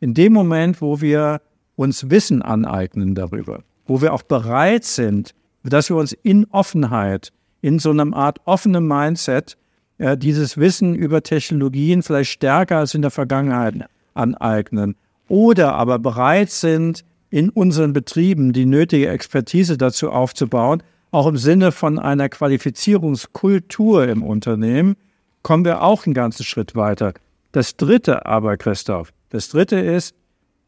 In 0.00 0.14
dem 0.14 0.32
Moment, 0.32 0.80
wo 0.80 1.02
wir 1.02 1.42
uns 1.76 2.08
Wissen 2.08 2.40
aneignen 2.40 3.14
darüber, 3.14 3.62
wo 3.86 4.00
wir 4.00 4.14
auch 4.14 4.22
bereit 4.22 4.84
sind, 4.84 5.34
dass 5.62 5.90
wir 5.90 5.96
uns 5.96 6.12
in 6.12 6.46
Offenheit, 6.46 7.32
in 7.60 7.78
so 7.78 7.90
einer 7.90 8.16
Art 8.16 8.38
offenem 8.46 8.88
Mindset, 8.88 9.58
äh, 9.98 10.16
dieses 10.16 10.56
Wissen 10.56 10.94
über 10.94 11.22
Technologien 11.22 12.02
vielleicht 12.02 12.30
stärker 12.30 12.78
als 12.78 12.94
in 12.94 13.02
der 13.02 13.10
Vergangenheit 13.10 13.74
aneignen. 14.14 14.96
Oder 15.28 15.74
aber 15.74 15.98
bereit 15.98 16.50
sind, 16.50 17.04
in 17.28 17.50
unseren 17.50 17.92
Betrieben 17.92 18.52
die 18.52 18.66
nötige 18.66 19.08
Expertise 19.08 19.76
dazu 19.76 20.10
aufzubauen, 20.10 20.82
auch 21.12 21.26
im 21.26 21.36
Sinne 21.36 21.72
von 21.72 21.98
einer 21.98 22.28
Qualifizierungskultur 22.28 24.08
im 24.08 24.22
Unternehmen, 24.22 24.96
kommen 25.42 25.64
wir 25.64 25.82
auch 25.82 26.06
einen 26.06 26.14
ganzen 26.14 26.44
Schritt 26.44 26.74
weiter. 26.74 27.14
Das 27.52 27.76
Dritte 27.76 28.26
aber, 28.26 28.56
Christoph, 28.56 29.12
das 29.30 29.48
Dritte 29.48 29.76
ist, 29.78 30.14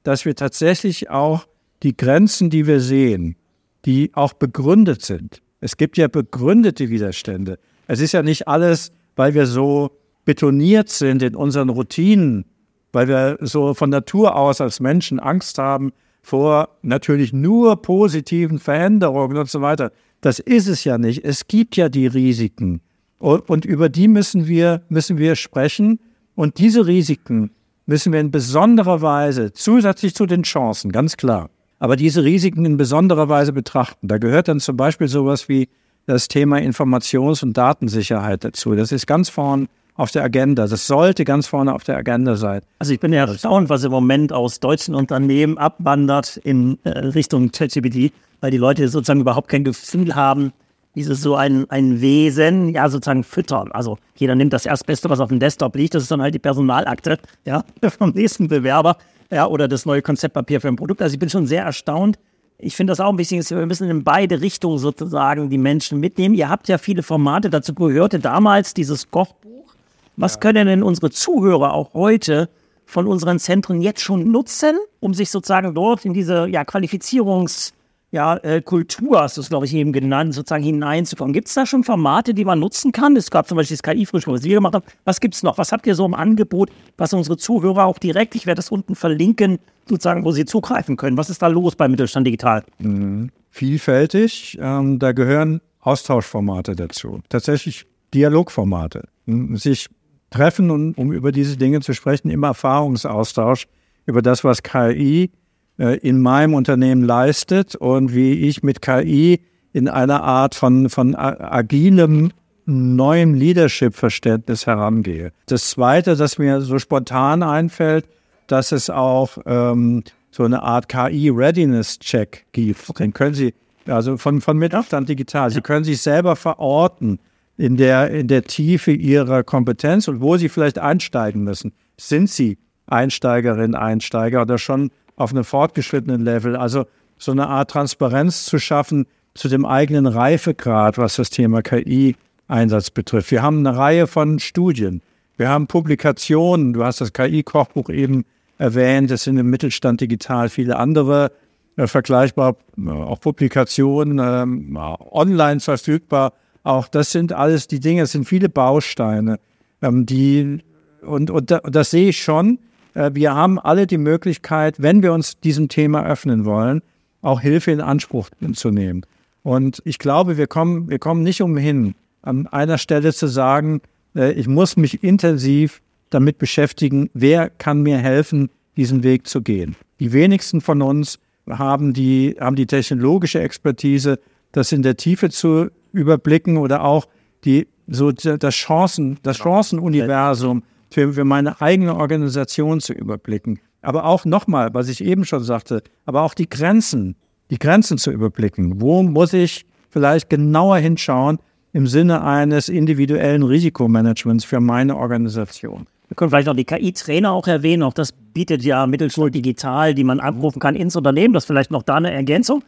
dass 0.02 0.25
wir 0.25 0.35
tatsächlich 0.35 1.11
auch 1.11 1.47
die 1.83 1.97
Grenzen, 1.97 2.50
die 2.50 2.67
wir 2.67 2.81
sehen, 2.81 3.37
die 3.85 4.11
auch 4.14 4.33
begründet 4.33 5.02
sind. 5.02 5.43
Es 5.61 5.76
gibt 5.76 5.97
ja 5.97 6.09
begründete 6.09 6.88
Widerstände. 6.91 7.59
Es 7.87 8.00
ist 8.00 8.12
ja 8.12 8.23
nicht 8.23 8.49
alles, 8.49 8.93
weil 9.17 9.35
wir 9.35 9.47
so 9.47 9.91
betoniert 10.25 10.88
sind 10.88 11.23
in 11.23 11.37
unseren 11.37 11.69
Routinen, 11.69 12.45
weil 12.93 13.09
wir 13.09 13.38
so 13.41 13.75
von 13.75 13.91
Natur 13.91 14.37
aus 14.37 14.61
als 14.61 14.81
Menschen 14.81 15.21
Angst 15.21 15.59
haben 15.59 15.93
vor 16.23 16.79
natürlich 16.83 17.33
nur 17.33 17.83
positiven 17.83 18.59
Veränderungen 18.59 19.37
und 19.37 19.50
so 19.50 19.61
weiter. 19.61 19.91
Das 20.21 20.38
ist 20.38 20.69
es 20.69 20.85
ja 20.85 20.99
nicht. 20.99 21.25
Es 21.25 21.49
gibt 21.49 21.76
ja 21.76 21.88
die 21.88 22.07
Risiken. 22.07 22.81
Und, 23.23 23.64
über 23.64 23.88
die 23.88 24.09
müssen 24.09 24.49
wir, 24.49 24.83
müssen 24.88 25.17
wir 25.17 25.37
sprechen. 25.37 26.00
Und 26.35 26.59
diese 26.59 26.87
Risiken 26.87 27.52
müssen 27.87 28.12
wir 28.12 28.19
in 28.19 28.33
besonderer 28.33 29.00
Weise, 29.00 29.52
zusätzlich 29.52 30.14
zu 30.17 30.26
den 30.26 30.43
Chancen, 30.43 30.91
ganz 30.91 31.17
klar, 31.17 31.49
aber 31.79 31.95
diese 31.95 32.25
Risiken 32.25 32.64
in 32.64 32.76
besonderer 32.76 33.29
Weise 33.29 33.52
betrachten. 33.52 34.09
Da 34.09 34.19
gehört 34.19 34.49
dann 34.49 34.59
zum 34.59 34.76
Beispiel 34.76 35.07
sowas 35.07 35.49
wie 35.49 35.69
das 36.07 36.26
Thema 36.26 36.59
Informations- 36.59 37.45
und 37.45 37.57
Datensicherheit 37.57 38.43
dazu. 38.43 38.75
Das 38.75 38.91
ist 38.91 39.07
ganz 39.07 39.29
vorn 39.29 39.69
auf 39.95 40.11
der 40.11 40.25
Agenda. 40.25 40.67
Das 40.67 40.88
sollte 40.88 41.25
ganz 41.25 41.47
vorne 41.47 41.75
auf 41.75 41.85
der 41.85 41.97
Agenda 41.97 42.35
sein. 42.35 42.62
Also 42.81 42.93
ich 42.93 42.99
bin 42.99 43.12
ja 43.12 43.26
erstaunt, 43.26 43.69
was 43.69 43.85
im 43.85 43.93
Moment 43.93 44.33
aus 44.33 44.59
deutschen 44.59 44.97
Unternehmen 44.97 45.59
abwandert 45.59 46.38
in 46.38 46.79
äh, 46.83 46.91
Richtung 46.91 47.52
ChatGPT, 47.52 48.12
weil 48.41 48.50
die 48.50 48.59
Leute 48.59 48.88
sozusagen 48.88 49.21
überhaupt 49.21 49.49
kein 49.49 49.62
Gefühl 49.62 50.17
haben, 50.17 50.52
dieses 50.95 51.23
so 51.23 51.37
ein, 51.37 51.69
ein 51.71 52.01
Wesen, 52.01 52.69
ja, 52.69 52.89
sozusagen 52.89 53.25
füttern. 53.25 53.73
Also 53.73 53.99
jeder 54.17 54.35
nimmt 54.35 54.53
das 54.53 54.67
Erstbeste, 54.67 55.09
was 55.09 55.21
auf 55.21 55.29
dem 55.29 55.41
Desktop 55.41 55.75
liegt, 55.77 55.95
das 55.95 56.03
ist 56.03 56.11
dann 56.11 56.23
halt 56.23 56.35
die 56.35 56.39
Personalakte, 56.39 57.19
ja, 57.45 57.65
vom 57.99 58.11
nächsten 58.11 58.49
Bewerber, 58.49 58.97
ja, 59.31 59.47
oder 59.47 59.69
das 59.69 59.87
neue 59.87 60.03
Konzeptpapier 60.03 60.61
für 60.61 60.69
ein 60.69 60.77
Produkt. 60.77 61.01
Also 61.01 61.15
ich 61.15 61.19
bin 61.19 61.31
schon 61.31 61.47
sehr 61.47 61.65
erstaunt. 61.65 62.19
Ich 62.59 62.77
finde 62.77 62.93
das 62.93 63.01
auch 63.01 63.09
ein 63.09 63.17
bisschen, 63.17 63.43
wir 63.49 63.67
müssen 63.67 63.89
in 63.89 64.05
beide 64.05 64.41
Richtungen 64.41 64.79
sozusagen 64.79 65.51
die 65.51 65.59
Menschen 65.59 65.99
mitnehmen. 65.99 66.35
Ihr 66.35 66.49
habt 66.49 66.69
ja 66.69 66.79
viele 66.79 67.03
Formate, 67.03 67.51
dazu 67.51 67.75
gehörte 67.75 68.21
damals 68.21 68.75
dieses 68.75 69.11
Kochbuch. 69.11 69.75
Was 70.17 70.35
ja. 70.35 70.41
können 70.41 70.67
denn 70.67 70.83
unsere 70.83 71.11
Zuhörer 71.11 71.73
auch 71.73 71.95
heute 71.95 72.51
von 72.85 73.07
unseren 73.07 73.39
Zentren 73.39 73.81
jetzt 73.81 74.03
schon 74.03 74.31
nutzen, 74.31 74.77
um 75.01 75.15
sich 75.15 75.31
sozusagen 75.31 75.75
dort 75.75 76.05
in 76.05 76.13
diese 76.13 76.47
ja, 76.47 76.63
Qualifizierungs- 76.63 77.73
ja, 78.12 78.37
äh, 78.37 78.61
Kultur, 78.61 79.23
hast 79.23 79.38
du 79.38 79.40
es, 79.40 79.49
glaube 79.49 79.64
ich, 79.64 79.73
eben 79.75 79.90
genannt, 79.90 80.35
sozusagen 80.35 80.62
hineinzukommen. 80.62 81.33
Gibt 81.33 81.49
es 81.49 81.54
da 81.54 81.64
schon 81.64 81.83
Formate, 81.83 82.35
die 82.35 82.45
man 82.45 82.61
nutzen 82.61 82.92
kann? 82.92 83.16
Es 83.16 83.31
gab 83.31 83.49
zum 83.49 83.57
Beispiel 83.57 83.78
das 83.78 83.83
KI-Frühstück, 83.83 84.35
was 84.35 84.42
wir 84.42 84.57
gemacht 84.57 84.75
haben. 84.75 84.85
Was 85.07 85.19
gibt 85.19 85.35
es 85.35 85.42
noch? 85.42 85.57
Was 85.57 85.73
habt 85.73 85.87
ihr 85.87 85.95
so 85.95 86.04
im 86.04 86.12
Angebot, 86.12 86.71
was 86.99 87.14
unsere 87.14 87.38
Zuhörer 87.38 87.87
auch 87.87 87.98
direkt, 87.98 88.35
ich 88.35 88.44
werde 88.44 88.59
das 88.59 88.70
unten 88.70 88.94
verlinken, 88.96 89.59
sozusagen, 89.88 90.27
wo 90.27 90.33
sie 90.33 90.44
zugreifen 90.44 90.98
können? 90.98 91.16
Was 91.16 91.31
ist 91.31 91.40
da 91.40 91.46
los 91.46 91.75
bei 91.75 91.88
Mittelstand 91.88 92.27
Digital? 92.27 92.62
Mhm. 92.79 93.31
Vielfältig. 93.48 94.59
Ähm, 94.61 94.98
da 94.98 95.12
gehören 95.12 95.62
Austauschformate 95.81 96.77
dazu. 96.77 97.20
Tatsächlich 97.31 97.87
Dialogformate. 98.12 99.09
Sich 99.55 99.88
treffen, 100.29 100.70
und, 100.70 100.98
um 100.98 101.12
über 101.12 101.33
diese 101.33 101.57
Dinge 101.57 101.81
zu 101.81 101.94
sprechen, 101.94 102.29
immer 102.29 102.48
Erfahrungsaustausch 102.48 103.68
über 104.05 104.20
das, 104.20 104.44
was 104.44 104.62
KI 104.62 105.31
in 105.79 106.21
meinem 106.21 106.55
Unternehmen 106.55 107.03
leistet 107.03 107.75
und 107.75 108.15
wie 108.15 108.33
ich 108.33 108.63
mit 108.63 108.83
KI 108.83 109.41
in 109.73 109.89
einer 109.89 110.23
Art 110.23 110.55
von, 110.55 110.89
von 110.91 111.15
agilem 111.17 112.33
neuem 112.67 113.35
Leadership-Verständnis 113.35 114.67
herangehe. 114.67 115.33
Das 115.47 115.71
Zweite, 115.71 116.17
das 116.17 116.39
mir 116.39 116.61
so 116.61 116.79
spontan 116.79 117.43
einfällt, 117.43 118.07
dass 118.47 118.73
es 118.73 118.91
auch 118.91 119.39
ähm, 119.47 120.05
so 120.31 120.45
eine 120.45 120.63
Art 120.63 120.89
KI-Readiness-Check 120.89 122.47
gibt. 122.53 122.99
Den 122.99 123.13
können 123.13 123.35
Sie, 123.35 123.55
also 123.87 124.17
von, 124.17 124.41
von 124.41 124.59
Mittelstand 124.59 125.09
digital, 125.09 125.51
Sie 125.51 125.61
können 125.61 125.85
sich 125.85 126.01
selber 126.01 126.37
verorten 126.37 127.19
in 127.57 127.77
der, 127.77 128.11
in 128.11 128.29
der 128.29 128.45
Tiefe 128.45 128.93
Ihrer 128.93 129.43
Kompetenz 129.43 130.09
und 130.09 130.21
wo 130.21 130.37
Sie 130.37 130.49
vielleicht 130.49 130.79
einsteigen 130.79 131.45
müssen. 131.45 131.73
Sind 131.97 132.31
Sie 132.31 132.59
Einsteigerin, 132.87 133.75
Einsteiger 133.75 134.43
oder 134.43 134.59
schon 134.59 134.91
auf 135.16 135.31
einem 135.31 135.44
fortgeschrittenen 135.44 136.22
Level. 136.25 136.57
Also 136.57 136.87
so 137.18 137.33
eine 137.33 137.48
Art 137.48 137.70
Transparenz 137.70 138.44
zu 138.44 138.59
schaffen 138.59 139.07
zu 139.35 139.48
dem 139.48 139.64
eigenen 139.64 140.07
Reifegrad, 140.07 140.98
was 140.98 141.16
das 141.16 141.31
Thema 141.31 141.62
KI-Einsatz 141.62 142.90
betrifft. 142.90 143.31
Wir 143.31 143.42
haben 143.42 143.66
eine 143.66 143.77
Reihe 143.77 144.07
von 144.07 144.38
Studien. 144.38 145.03
Wir 145.37 145.48
haben 145.48 145.66
Publikationen. 145.66 146.72
Du 146.72 146.85
hast 146.85 147.01
das 147.01 147.12
KI-Kochbuch 147.12 147.88
eben 147.88 148.25
erwähnt. 148.59 149.11
Es 149.11 149.25
sind 149.25 149.38
im 149.38 149.48
Mittelstand 149.48 150.01
digital 150.01 150.48
viele 150.48 150.77
andere 150.77 151.33
äh, 151.77 151.87
vergleichbar, 151.87 152.57
äh, 152.77 152.90
auch 152.90 153.20
Publikationen 153.20 154.18
äh, 154.18 154.77
online 155.11 155.61
verfügbar. 155.61 156.35
Auch 156.64 156.87
das 156.88 157.11
sind 157.12 157.33
alles 157.33 157.66
die 157.66 157.81
Dinge, 157.81 158.03
es 158.03 158.12
sind 158.12 158.25
viele 158.25 158.48
Bausteine, 158.48 159.40
ähm, 159.81 160.07
die, 160.07 160.59
und, 161.01 161.31
und 161.31 161.51
das 161.51 161.90
sehe 161.90 162.11
ich 162.11 162.22
schon. 162.22 162.59
Äh, 162.94 163.11
wir 163.14 163.35
haben 163.35 163.59
alle 163.59 163.87
die 163.87 163.98
Möglichkeit, 163.98 164.81
wenn 164.83 165.02
wir 165.02 165.12
uns 165.12 165.38
diesem 165.40 165.68
Thema 165.68 166.05
öffnen 166.05 166.44
wollen, 166.44 166.83
auch 167.22 167.40
Hilfe 167.40 167.70
in 167.70 167.81
Anspruch 167.81 168.28
zu 168.55 168.70
nehmen. 168.70 169.07
Und 169.42 169.83
ich 169.85 169.98
glaube, 169.98 170.37
wir 170.37 170.46
kommen, 170.46 170.88
wir 170.88 170.98
kommen 170.98 171.22
nicht 171.22 171.42
umhin, 171.42 171.94
an 172.22 172.46
einer 172.46 172.78
Stelle 172.78 173.12
zu 173.12 173.26
sagen, 173.26 173.81
äh, 174.14 174.33
ich 174.33 174.48
muss 174.48 174.76
mich 174.76 175.02
intensiv 175.02 175.81
damit 176.11 176.38
beschäftigen, 176.38 177.11
wer 177.14 177.50
kann 177.50 177.83
mir 177.83 177.98
helfen, 177.98 178.50
diesen 178.76 179.02
Weg 179.02 179.26
zu 179.26 179.42
gehen. 179.42 179.76
Die 180.00 180.12
wenigsten 180.12 180.61
von 180.61 180.83
uns 180.83 181.18
haben 181.48 181.92
die, 181.92 182.37
haben 182.38 182.57
die 182.57 182.66
technologische 182.66 183.40
Expertise, 183.40 184.18
das 184.52 184.72
in 184.72 184.83
der 184.83 184.96
Tiefe 184.96 185.31
zu 185.31 185.70
überblicken 185.92 186.57
oder 186.57 186.85
auch 186.85 187.07
die, 187.44 187.66
so 187.88 188.12
das 188.12 188.55
Chancen, 188.55 189.18
das 189.22 189.38
Chancenuniversum 189.38 190.62
für, 190.92 191.12
für 191.12 191.24
meine 191.24 191.61
eigene 191.61 191.96
Organisation 191.96 192.81
zu 192.81 192.92
überblicken. 192.92 193.61
Aber 193.81 194.05
auch 194.05 194.24
nochmal, 194.24 194.72
was 194.74 194.88
ich 194.88 195.02
eben 195.02 195.24
schon 195.24 195.42
sagte, 195.42 195.83
aber 196.07 196.22
auch 196.22 196.35
die 196.35 196.48
Grenzen, 196.48 197.16
die 197.50 197.59
Grenzen 197.59 197.98
zu 197.98 198.11
überblicken. 198.11 198.81
Wo 198.81 199.02
muss 199.02 199.33
ich 199.33 199.64
vielleicht 199.90 200.31
genauer 200.31 200.78
hinschauen 200.78 201.38
im 201.72 201.87
Sinne 201.87 202.22
eines 202.22 202.68
individuellen 202.68 203.42
Risikomanagements 203.42 204.44
für 204.44 204.61
meine 204.61 204.96
Organisation? 204.96 205.87
Wir 206.09 206.14
können 206.14 206.31
vielleicht 206.31 206.46
noch 206.46 206.57
die 206.57 206.64
KI-Trainer 206.64 207.33
auch 207.33 207.46
erwähnen. 207.46 207.83
Auch 207.83 207.94
das 207.94 208.12
bietet 208.12 208.62
ja 208.62 208.87
Mittelschul 208.87 209.31
digital, 209.31 209.94
die 209.94 210.05
man 210.05 210.20
abrufen 210.20 210.61
kann 210.61 210.76
ins 210.76 210.94
Unternehmen. 210.94 211.33
Das 211.33 211.44
ist 211.44 211.46
vielleicht 211.46 211.70
noch 211.70 211.83
da 211.83 211.94
eine 211.94 212.12
Ergänzung. 212.12 212.62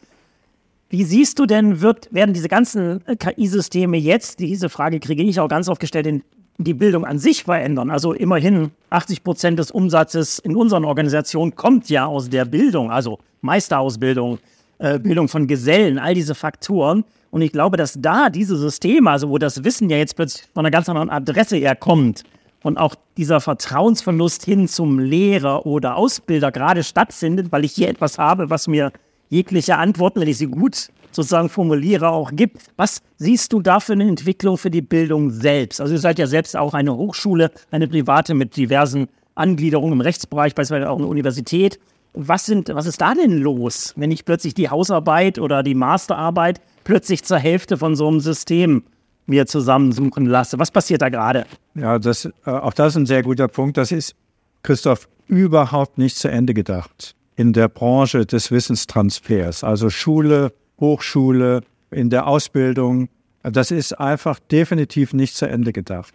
Wie 0.88 1.04
siehst 1.04 1.38
du 1.38 1.46
denn, 1.46 1.80
wird, 1.80 2.12
werden 2.12 2.32
diese 2.34 2.48
ganzen 2.48 3.02
KI-Systeme 3.18 3.96
jetzt, 3.96 4.38
diese 4.40 4.68
Frage 4.68 5.00
kriege 5.00 5.22
ich 5.22 5.40
auch 5.40 5.48
ganz 5.48 5.68
oft 5.68 5.80
gestellt, 5.80 6.06
in 6.06 6.22
die 6.58 6.74
Bildung 6.74 7.04
an 7.04 7.18
sich 7.18 7.44
verändern. 7.44 7.90
Also 7.90 8.12
immerhin 8.12 8.70
80 8.90 9.24
Prozent 9.24 9.58
des 9.58 9.70
Umsatzes 9.70 10.38
in 10.38 10.56
unseren 10.56 10.84
Organisationen 10.84 11.56
kommt 11.56 11.90
ja 11.90 12.06
aus 12.06 12.28
der 12.30 12.44
Bildung, 12.44 12.90
also 12.90 13.18
Meisterausbildung, 13.40 14.38
äh, 14.78 14.98
Bildung 14.98 15.28
von 15.28 15.46
Gesellen, 15.46 15.98
all 15.98 16.14
diese 16.14 16.34
Faktoren. 16.34 17.04
Und 17.30 17.42
ich 17.42 17.52
glaube, 17.52 17.76
dass 17.76 17.98
da 18.00 18.30
diese 18.30 18.56
Systeme, 18.56 19.10
also 19.10 19.28
wo 19.28 19.38
das 19.38 19.64
Wissen 19.64 19.90
ja 19.90 19.96
jetzt 19.96 20.14
plötzlich 20.14 20.46
von 20.54 20.64
einer 20.64 20.70
ganz 20.70 20.88
anderen 20.88 21.10
Adresse 21.10 21.56
herkommt 21.56 22.22
und 22.62 22.78
auch 22.78 22.94
dieser 23.16 23.40
Vertrauensverlust 23.40 24.44
hin 24.44 24.68
zum 24.68 24.98
Lehrer 24.98 25.66
oder 25.66 25.96
Ausbilder 25.96 26.52
gerade 26.52 26.84
stattfindet, 26.84 27.50
weil 27.50 27.64
ich 27.64 27.72
hier 27.72 27.88
etwas 27.88 28.18
habe, 28.18 28.50
was 28.50 28.68
mir 28.68 28.92
jegliche 29.28 29.76
Antworten, 29.76 30.20
wenn 30.20 30.28
ich 30.28 30.38
sie 30.38 30.46
gut 30.46 30.88
sozusagen 31.16 31.48
formuliere, 31.48 32.08
auch 32.08 32.30
gibt. 32.32 32.62
Was 32.76 33.02
siehst 33.16 33.52
du 33.52 33.60
da 33.60 33.80
für 33.80 33.92
eine 33.92 34.08
Entwicklung 34.08 34.58
für 34.58 34.70
die 34.70 34.82
Bildung 34.82 35.30
selbst? 35.30 35.80
Also 35.80 35.94
ihr 35.94 36.00
seid 36.00 36.18
ja 36.18 36.26
selbst 36.26 36.56
auch 36.56 36.74
eine 36.74 36.96
Hochschule, 36.96 37.50
eine 37.70 37.88
private 37.88 38.34
mit 38.34 38.56
diversen 38.56 39.08
Angliederungen 39.34 39.94
im 39.94 40.00
Rechtsbereich, 40.00 40.54
beispielsweise 40.54 40.90
auch 40.90 40.98
eine 40.98 41.06
Universität. 41.06 41.78
Was, 42.12 42.46
sind, 42.46 42.68
was 42.72 42.86
ist 42.86 43.00
da 43.00 43.14
denn 43.14 43.38
los, 43.38 43.92
wenn 43.96 44.10
ich 44.10 44.24
plötzlich 44.24 44.54
die 44.54 44.70
Hausarbeit 44.70 45.38
oder 45.38 45.62
die 45.62 45.74
Masterarbeit 45.74 46.60
plötzlich 46.84 47.24
zur 47.24 47.38
Hälfte 47.38 47.76
von 47.76 47.96
so 47.96 48.06
einem 48.06 48.20
System 48.20 48.84
mir 49.26 49.46
zusammensuchen 49.46 50.26
lasse. 50.26 50.58
Was 50.58 50.70
passiert 50.70 51.02
da 51.02 51.08
gerade? 51.08 51.46
Ja, 51.74 51.98
das, 51.98 52.26
äh, 52.26 52.50
auch 52.50 52.74
das 52.74 52.92
ist 52.92 52.96
ein 52.96 53.06
sehr 53.06 53.22
guter 53.22 53.48
Punkt. 53.48 53.76
Das 53.76 53.90
ist, 53.90 54.14
Christoph, 54.62 55.08
überhaupt 55.26 55.98
nicht 55.98 56.16
zu 56.16 56.28
Ende 56.28 56.54
gedacht 56.54 57.14
in 57.36 57.52
der 57.52 57.68
Branche 57.68 58.26
des 58.26 58.50
Wissenstransfers. 58.50 59.64
Also 59.64 59.90
Schule, 59.90 60.52
Hochschule, 60.80 61.62
in 61.90 62.10
der 62.10 62.26
Ausbildung. 62.26 63.08
Das 63.42 63.70
ist 63.70 63.92
einfach 63.94 64.38
definitiv 64.38 65.12
nicht 65.12 65.36
zu 65.36 65.46
Ende 65.46 65.72
gedacht. 65.72 66.12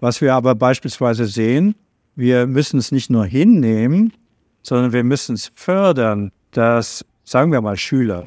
Was 0.00 0.20
wir 0.20 0.34
aber 0.34 0.54
beispielsweise 0.54 1.26
sehen, 1.26 1.74
wir 2.16 2.46
müssen 2.46 2.78
es 2.78 2.90
nicht 2.90 3.10
nur 3.10 3.26
hinnehmen, 3.26 4.12
sondern 4.62 4.92
wir 4.92 5.04
müssen 5.04 5.34
es 5.34 5.52
fördern, 5.54 6.32
dass, 6.50 7.04
sagen 7.24 7.52
wir 7.52 7.60
mal, 7.60 7.76
Schüler 7.76 8.26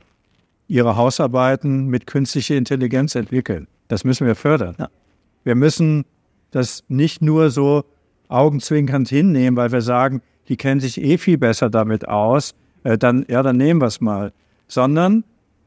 ihre 0.68 0.96
Hausarbeiten 0.96 1.88
mit 1.88 2.08
künstlicher 2.08 2.56
Intelligenz 2.56 3.16
entwickeln. 3.16 3.68
Das 3.90 4.04
müssen 4.04 4.26
wir 4.26 4.36
fördern. 4.36 4.76
Ja. 4.80 4.90
Wir 5.44 5.56
müssen 5.56 6.06
das 6.52 6.84
nicht 6.88 7.22
nur 7.22 7.50
so 7.50 7.84
augenzwinkernd 8.30 9.10
hinnehmen, 9.10 9.58
weil 9.58 9.72
wir 9.72 9.82
sagen, 9.82 10.22
die 10.48 10.58
kennen 10.58 10.80
sich 10.80 11.02
eh 11.02 11.18
viel 11.18 11.38
besser 11.38 11.70
damit 11.70 12.08
aus, 12.08 12.56
äh, 12.84 12.98
dann, 12.98 13.26
ja, 13.28 13.44
dann 13.44 13.58
nehmen 13.58 13.82
wir 13.82 13.88
es 13.88 14.02
mal. 14.02 14.32
Sondern 14.68 15.24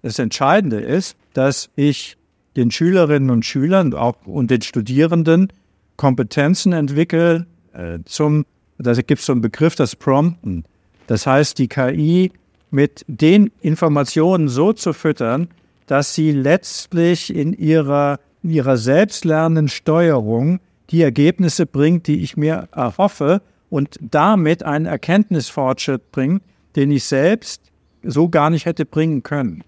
das 0.06 0.20
Entscheidende 0.20 0.78
ist, 0.78 1.16
dass 1.32 1.68
ich 1.74 2.16
den 2.54 2.70
Schülerinnen 2.70 3.28
und 3.28 3.44
Schülern 3.44 3.92
auch, 3.92 4.14
und 4.24 4.52
den 4.52 4.62
Studierenden 4.62 5.52
Kompetenzen 5.96 6.72
entwickle 6.72 7.46
äh, 7.72 7.98
zum, 8.04 8.46
da 8.78 8.92
gibt 8.92 9.18
es 9.20 9.26
so 9.26 9.32
einen 9.32 9.40
Begriff, 9.40 9.74
das 9.74 9.96
Prompten. 9.96 10.64
Das 11.08 11.26
heißt, 11.26 11.58
die 11.58 11.66
KI 11.66 12.30
mit 12.70 13.04
den 13.08 13.50
Informationen 13.62 14.46
so 14.46 14.72
zu 14.72 14.92
füttern, 14.92 15.48
dass 15.88 16.14
sie 16.14 16.30
letztlich 16.30 17.34
in 17.34 17.52
ihrer, 17.52 18.20
in 18.44 18.50
ihrer 18.50 18.76
selbstlernenden 18.76 19.68
Steuerung 19.68 20.60
die 20.90 21.02
Ergebnisse 21.02 21.66
bringt, 21.66 22.06
die 22.06 22.22
ich 22.22 22.36
mir 22.36 22.68
erhoffe 22.70 23.42
und 23.70 23.98
damit 24.00 24.62
einen 24.62 24.86
Erkenntnisfortschritt 24.86 26.12
bringt, 26.12 26.42
den 26.76 26.92
ich 26.92 27.02
selbst 27.02 27.60
so 28.04 28.28
gar 28.28 28.50
nicht 28.50 28.66
hätte 28.66 28.86
bringen 28.86 29.24
können. 29.24 29.64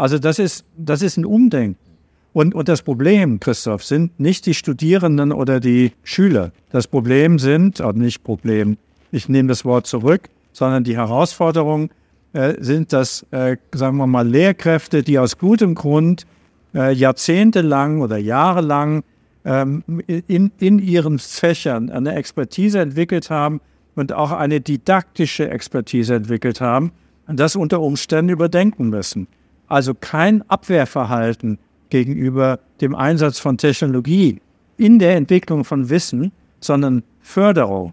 Also 0.00 0.18
das 0.18 0.38
ist, 0.38 0.64
das 0.78 1.02
ist 1.02 1.18
ein 1.18 1.26
Umdenken. 1.26 1.76
Und, 2.32 2.54
und 2.54 2.70
das 2.70 2.80
Problem, 2.80 3.38
Christoph, 3.38 3.84
sind 3.84 4.18
nicht 4.18 4.46
die 4.46 4.54
Studierenden 4.54 5.30
oder 5.30 5.60
die 5.60 5.92
Schüler. 6.04 6.52
Das 6.70 6.86
Problem 6.86 7.38
sind, 7.38 7.82
oder 7.82 7.92
nicht 7.92 8.24
Problem, 8.24 8.78
ich 9.12 9.28
nehme 9.28 9.50
das 9.50 9.66
Wort 9.66 9.86
zurück, 9.86 10.30
sondern 10.54 10.84
die 10.84 10.96
Herausforderung 10.96 11.90
äh, 12.32 12.54
sind 12.60 12.94
das, 12.94 13.26
äh, 13.30 13.58
sagen 13.74 13.98
wir 13.98 14.06
mal, 14.06 14.26
Lehrkräfte, 14.26 15.02
die 15.02 15.18
aus 15.18 15.36
gutem 15.36 15.74
Grund 15.74 16.26
äh, 16.74 16.94
jahrzehntelang 16.94 18.00
oder 18.00 18.16
jahrelang 18.16 19.02
ähm, 19.44 19.84
in, 20.06 20.50
in 20.58 20.78
ihren 20.78 21.18
Fächern 21.18 21.90
eine 21.90 22.14
Expertise 22.14 22.80
entwickelt 22.80 23.28
haben 23.28 23.60
und 23.96 24.14
auch 24.14 24.30
eine 24.30 24.62
didaktische 24.62 25.50
Expertise 25.50 26.14
entwickelt 26.14 26.62
haben 26.62 26.92
und 27.26 27.38
das 27.38 27.54
unter 27.54 27.82
Umständen 27.82 28.30
überdenken 28.30 28.88
müssen. 28.88 29.26
Also 29.70 29.94
kein 29.94 30.42
Abwehrverhalten 30.50 31.58
gegenüber 31.90 32.58
dem 32.80 32.96
Einsatz 32.96 33.38
von 33.38 33.56
Technologie 33.56 34.40
in 34.76 34.98
der 34.98 35.14
Entwicklung 35.14 35.64
von 35.64 35.88
Wissen, 35.88 36.32
sondern 36.60 37.04
Förderung, 37.20 37.92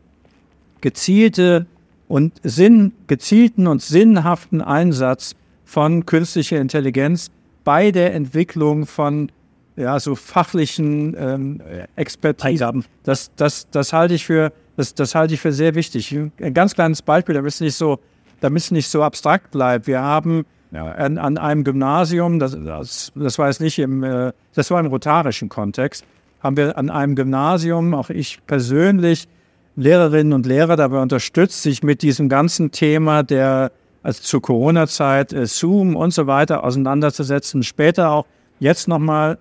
gezielte 0.82 1.68
und 2.08 2.34
Sinn, 2.42 2.94
gezielten 3.06 3.68
und 3.68 3.84
sinnhaften 3.84 4.62
Einsatz 4.62 5.36
von 5.66 6.08
künstlicher 6.08 6.60
Intelligenz 6.60 7.30
bei 7.64 7.92
der 7.92 8.16
Entwicklung 8.16 8.88
von 8.88 9.32
ja, 9.76 10.00
so 10.00 10.16
fachlichen 10.16 11.16
ähm, 11.20 11.62
Expertisen. 11.96 12.86
Das, 13.04 13.30
das, 13.36 13.70
das 13.70 13.94
halte 13.94 14.16
ich 14.16 14.26
für, 14.26 14.52
das, 14.78 14.96
das 14.96 15.14
halte 15.14 15.36
ich 15.36 15.42
für 15.42 15.52
sehr 15.52 15.76
wichtig. 15.76 16.18
Ein 16.42 16.54
ganz 16.56 16.74
kleines 16.74 17.04
Beispiel, 17.04 17.36
damit 17.36 17.54
es 17.54 17.62
nicht 17.62 17.76
so, 17.76 18.00
damit 18.40 18.64
es 18.64 18.72
nicht 18.72 18.88
so 18.88 19.04
abstrakt 19.04 19.52
bleibt. 19.52 19.86
Wir 19.86 20.02
haben 20.02 20.44
ja. 20.72 20.92
an, 20.92 21.18
an 21.18 21.38
einem 21.38 21.64
Gymnasium, 21.64 22.40
das, 22.40 22.58
das, 22.60 23.12
das 23.16 23.40
war 23.40 23.48
jetzt 23.48 23.62
nicht 23.62 23.80
im, 23.80 24.04
äh, 24.04 24.32
das 24.54 24.72
war 24.72 24.80
im 24.80 24.88
rotarischen 24.88 25.50
Kontext, 25.50 26.06
haben 26.42 26.58
wir 26.58 26.78
an 26.78 26.90
einem 26.90 27.16
Gymnasium, 27.16 27.94
auch 27.94 28.10
ich 28.10 28.40
persönlich, 28.46 29.28
Lehrerinnen 29.76 30.34
und 30.34 30.46
Lehrer 30.46 30.76
dabei 30.76 31.02
unterstützt, 31.02 31.62
sich 31.62 31.84
mit 31.84 32.02
diesem 32.02 32.30
ganzen 32.30 32.72
Thema 32.72 33.24
der 33.24 33.72
also 34.08 34.22
zur 34.22 34.42
Corona-Zeit, 34.42 35.34
äh, 35.34 35.46
Zoom 35.46 35.96
und 35.96 36.12
so 36.14 36.28
weiter 36.28 36.64
auseinanderzusetzen. 36.64 37.62
Später 37.64 38.12
auch 38.12 38.26
jetzt 38.60 38.88
nochmal 38.88 39.38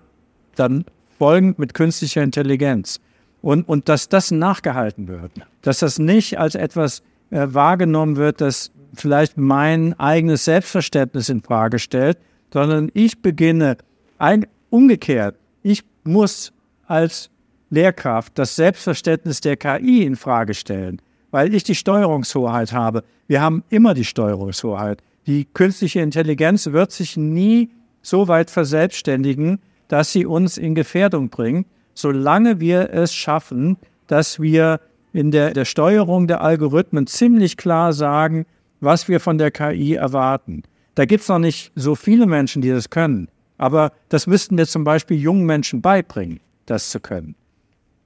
dann 0.55 0.83
folgend 1.17 1.57
mit 1.57 1.73
künstlicher 1.73 2.21
Intelligenz. 2.21 2.99
Und, 3.41 3.67
und 3.69 3.87
dass 3.87 4.09
das 4.09 4.31
nachgehalten 4.31 5.07
wird, 5.07 5.31
dass 5.61 5.79
das 5.79 5.99
nicht 5.99 6.37
als 6.37 6.55
etwas 6.55 7.01
äh, 7.29 7.47
wahrgenommen 7.49 8.17
wird, 8.17 8.41
das 8.41 8.71
vielleicht 8.99 9.37
mein 9.37 9.97
eigenes 9.99 10.45
Selbstverständnis 10.45 11.29
in 11.29 11.41
Frage 11.41 11.79
stellt, 11.79 12.17
sondern 12.51 12.89
ich 12.93 13.21
beginne 13.21 13.77
ein, 14.17 14.45
umgekehrt. 14.69 15.35
Ich 15.63 15.83
muss 16.03 16.53
als 16.85 17.29
Lehrkraft 17.69 18.37
das 18.37 18.55
Selbstverständnis 18.55 19.41
der 19.41 19.57
KI 19.57 20.03
in 20.03 20.15
Frage 20.15 20.53
stellen, 20.53 21.01
weil 21.31 21.53
ich 21.53 21.63
die 21.63 21.75
Steuerungshoheit 21.75 22.71
habe. 22.71 23.03
Wir 23.27 23.41
haben 23.41 23.63
immer 23.69 23.93
die 23.93 24.05
Steuerungshoheit. 24.05 25.01
Die 25.25 25.45
künstliche 25.45 25.99
Intelligenz 25.99 26.67
wird 26.67 26.91
sich 26.91 27.17
nie 27.17 27.69
so 28.01 28.27
weit 28.29 28.49
verselbstständigen, 28.49 29.59
dass 29.89 30.11
sie 30.13 30.25
uns 30.25 30.57
in 30.57 30.75
Gefährdung 30.75 31.29
bringt, 31.29 31.67
solange 31.93 32.59
wir 32.59 32.93
es 32.93 33.13
schaffen, 33.13 33.77
dass 34.07 34.39
wir 34.39 34.79
in 35.11 35.31
der, 35.31 35.51
der 35.51 35.65
Steuerung 35.65 36.27
der 36.27 36.41
Algorithmen 36.41 37.07
ziemlich 37.07 37.57
klar 37.57 37.91
sagen, 37.91 38.45
was 38.79 39.07
wir 39.07 39.19
von 39.19 39.37
der 39.37 39.51
KI 39.51 39.95
erwarten. 39.95 40.63
Da 40.95 41.05
gibt 41.05 41.21
es 41.21 41.29
noch 41.29 41.39
nicht 41.39 41.71
so 41.75 41.95
viele 41.95 42.25
Menschen, 42.25 42.61
die 42.61 42.69
das 42.69 42.89
können. 42.89 43.29
Aber 43.57 43.91
das 44.09 44.27
müssten 44.27 44.57
wir 44.57 44.67
zum 44.67 44.83
Beispiel 44.83 45.17
jungen 45.17 45.45
Menschen 45.45 45.81
beibringen, 45.81 46.39
das 46.65 46.89
zu 46.89 46.99
können. 46.99 47.35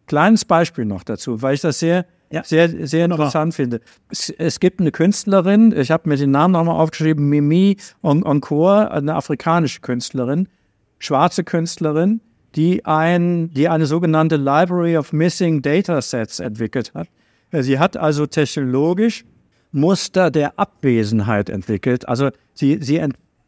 Kleines 0.07 0.45
Beispiel 0.45 0.85
noch 0.85 1.03
dazu, 1.03 1.41
weil 1.41 1.55
ich 1.55 1.61
das 1.61 1.79
sehr, 1.79 2.05
ja. 2.31 2.43
sehr, 2.43 2.87
sehr 2.87 3.05
interessant 3.05 3.53
finde. 3.53 3.81
Es, 4.09 4.29
es, 4.29 4.59
gibt 4.59 4.79
eine 4.79 4.91
Künstlerin, 4.91 5.73
ich 5.77 5.91
habe 5.91 6.09
mir 6.09 6.17
den 6.17 6.31
Namen 6.31 6.53
nochmal 6.53 6.75
aufgeschrieben, 6.75 7.29
Mimi 7.29 7.77
Encore, 8.01 8.91
eine 8.91 9.15
afrikanische 9.15 9.81
Künstlerin, 9.81 10.47
schwarze 10.99 11.43
Künstlerin, 11.43 12.21
die, 12.55 12.85
ein, 12.85 13.53
die 13.53 13.69
eine 13.69 13.85
sogenannte 13.85 14.35
Library 14.35 14.97
of 14.97 15.13
Missing 15.13 15.61
Datasets 15.61 16.39
entwickelt 16.39 16.93
hat. 16.93 17.07
Sie 17.51 17.79
hat 17.79 17.97
also 17.97 18.25
technologisch 18.25 19.25
Muster 19.71 20.31
der 20.31 20.59
Abwesenheit 20.59 21.49
entwickelt. 21.49 22.07
Also 22.07 22.29
sie, 22.53 22.79
sie 22.81 23.01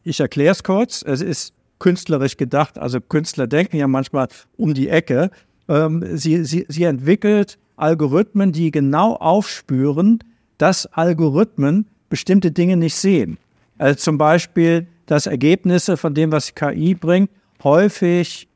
ich 0.03 0.19
erkläre 0.19 0.51
es 0.51 0.63
kurz, 0.63 1.03
es 1.05 1.21
ist 1.21 1.53
künstlerisch 1.79 2.37
gedacht, 2.37 2.77
also 2.77 3.01
Künstler 3.01 3.47
denken 3.47 3.77
ja 3.77 3.87
manchmal 3.87 4.27
um 4.57 4.73
die 4.73 4.89
Ecke. 4.89 5.31
Ähm, 5.67 6.17
sie, 6.17 6.43
sie, 6.45 6.65
sie 6.69 6.83
entwickelt 6.83 7.57
Algorithmen, 7.75 8.51
die 8.51 8.71
genau 8.71 9.15
aufspüren, 9.15 10.19
dass 10.57 10.85
Algorithmen 10.85 11.87
bestimmte 12.09 12.51
Dinge 12.51 12.77
nicht 12.77 12.95
sehen. 12.95 13.37
Also 13.77 13.99
zum 13.99 14.17
Beispiel, 14.17 14.87
dass 15.07 15.25
Ergebnisse 15.25 15.97
von 15.97 16.13
dem, 16.13 16.31
was 16.31 16.55
KI 16.55 16.95
bringt, 16.95 17.29
häufig 17.63 18.47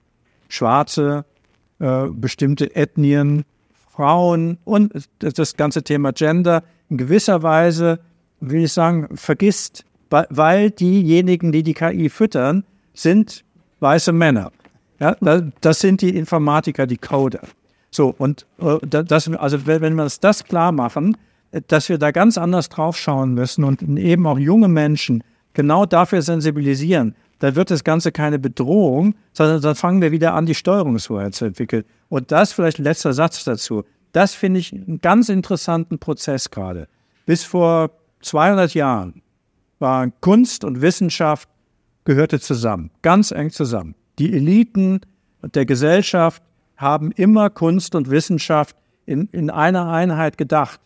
Schwarze, 0.48 1.26
äh, 1.80 2.08
bestimmte 2.12 2.76
Ethnien, 2.76 3.44
Frauen 3.92 4.58
und 4.64 4.94
das 5.20 5.58
ganze 5.58 5.84
Thema 5.84 6.12
Gender 6.14 6.64
in 6.90 6.98
gewisser 6.98 7.44
Weise, 7.44 8.00
will 8.40 8.64
ich 8.64 8.74
sagen, 8.74 9.08
vergisst, 9.16 9.86
weil 10.10 10.72
diejenigen, 10.72 11.52
die 11.52 11.64
die 11.64 11.74
KI 11.74 12.10
füttern, 12.10 12.64
sind 12.94 13.44
weiße 13.80 14.12
Männer. 14.12 14.52
Ja, 15.00 15.16
das 15.62 15.80
sind 15.80 16.02
die 16.02 16.16
Informatiker, 16.16 16.88
die 16.88 16.98
Coder. 16.98 17.42
So, 17.92 18.14
und 18.18 18.46
äh, 18.60 18.78
das, 18.82 19.28
also 19.30 19.66
wenn 19.66 19.96
wir 19.96 20.04
uns 20.04 20.20
das 20.20 20.44
klar 20.44 20.72
machen, 20.72 21.18
dass 21.68 21.90
wir 21.90 21.98
da 21.98 22.12
ganz 22.12 22.38
anders 22.38 22.70
drauf 22.70 22.98
schauen 22.98 23.34
müssen 23.34 23.64
und 23.64 23.82
eben 23.82 24.26
auch 24.28 24.40
junge 24.40 24.68
Menschen 24.68 25.24
genau 25.54 25.86
dafür 25.86 26.22
sensibilisieren, 26.22 27.16
dann 27.40 27.56
wird 27.56 27.72
das 27.72 27.84
Ganze 27.84 28.12
keine 28.12 28.40
Bedrohung, 28.40 29.16
sondern 29.34 29.62
dann 29.62 29.76
fangen 29.76 30.02
wir 30.02 30.12
wieder 30.12 30.34
an, 30.34 30.46
die 30.46 30.56
Steuerungshoheit 30.56 31.36
zu 31.36 31.46
entwickeln. 31.46 31.84
Und 32.10 32.32
das 32.32 32.54
vielleicht 32.54 32.80
letzter 32.80 33.14
Satz 33.14 33.44
dazu. 33.44 33.84
Das 34.12 34.34
finde 34.34 34.60
ich 34.60 34.74
einen 34.74 35.00
ganz 35.02 35.30
interessanten 35.30 36.00
Prozess 36.00 36.50
gerade. 36.50 36.88
Bis 37.26 37.44
vor 37.44 37.92
200 38.22 38.74
Jahren 38.74 39.22
waren 39.80 40.14
Kunst 40.22 40.64
und 40.64 40.82
Wissenschaft 40.82 41.50
gehörte 42.04 42.40
zusammen, 42.40 42.90
ganz 43.02 43.32
eng 43.32 43.52
zusammen. 43.52 43.96
Die 44.18 44.34
Eliten 44.34 45.02
der 45.44 45.66
Gesellschaft 45.66 46.42
haben 46.78 47.12
immer 47.12 47.50
Kunst 47.50 47.96
und 47.96 48.10
Wissenschaft 48.10 48.76
in, 49.06 49.30
in 49.32 49.50
einer 49.50 49.90
Einheit 49.90 50.38
gedacht. 50.38 50.80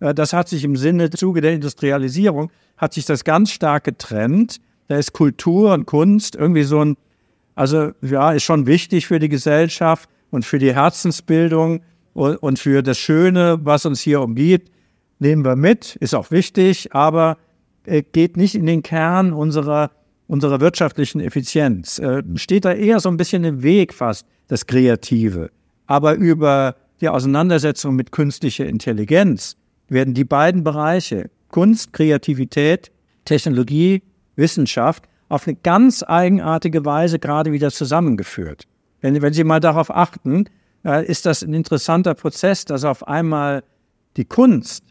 Äh, 0.00 0.14
das 0.14 0.32
hat 0.32 0.48
sich 0.48 0.64
im 0.64 0.76
Sinne 0.76 1.10
Zuge 1.10 1.40
der 1.40 1.52
Industrialisierung, 1.52 2.50
hat 2.76 2.94
sich 2.94 3.04
das 3.04 3.24
ganz 3.24 3.50
stark 3.50 3.84
getrennt. 3.84 4.60
Da 4.88 4.96
ist 4.96 5.12
Kultur 5.12 5.72
und 5.72 5.86
Kunst 5.86 6.34
irgendwie 6.34 6.64
so 6.64 6.84
ein, 6.84 6.96
Also 7.54 7.92
ja, 8.02 8.32
ist 8.32 8.44
schon 8.44 8.66
wichtig 8.66 9.06
für 9.06 9.18
die 9.18 9.28
Gesellschaft 9.28 10.08
und 10.30 10.44
für 10.44 10.58
die 10.58 10.74
Herzensbildung 10.74 11.82
und, 12.20 12.58
für 12.58 12.82
das 12.82 12.98
Schöne, 12.98 13.58
was 13.62 13.86
uns 13.86 14.00
hier 14.00 14.20
umgibt. 14.20 14.70
Nehmen 15.18 15.44
wir 15.44 15.56
mit, 15.56 15.96
ist 15.96 16.14
auch 16.14 16.30
wichtig, 16.30 16.94
aber 16.94 17.38
äh, 17.84 18.02
geht 18.02 18.36
nicht 18.36 18.54
in 18.54 18.66
den 18.66 18.82
Kern 18.82 19.32
unserer, 19.32 19.90
unserer 20.26 20.60
wirtschaftlichen 20.60 21.20
Effizienz. 21.20 21.98
Äh, 21.98 22.22
steht 22.36 22.64
da 22.64 22.72
eher 22.72 23.00
so 23.00 23.08
ein 23.08 23.16
bisschen 23.16 23.44
im 23.44 23.62
Weg 23.62 23.94
fast, 23.94 24.26
das 24.48 24.66
Kreative. 24.66 25.50
Aber 25.86 26.14
über 26.14 26.76
die 27.00 27.08
Auseinandersetzung 27.08 27.96
mit 27.96 28.12
künstlicher 28.12 28.66
Intelligenz 28.66 29.56
werden 29.88 30.14
die 30.14 30.24
beiden 30.24 30.62
Bereiche 30.62 31.30
Kunst, 31.48 31.92
Kreativität, 31.92 32.90
Technologie, 33.24 34.02
Wissenschaft 34.36 35.04
auf 35.28 35.46
eine 35.46 35.56
ganz 35.56 36.02
eigenartige 36.02 36.84
Weise 36.84 37.18
gerade 37.18 37.52
wieder 37.52 37.70
zusammengeführt. 37.70 38.66
Wenn, 39.00 39.20
wenn 39.22 39.32
Sie 39.32 39.44
mal 39.44 39.60
darauf 39.60 39.90
achten, 39.90 40.46
ist 40.82 41.26
das 41.26 41.42
ein 41.42 41.54
interessanter 41.54 42.14
Prozess, 42.14 42.64
dass 42.64 42.84
auf 42.84 43.06
einmal 43.06 43.62
die 44.16 44.24
Kunst 44.24 44.84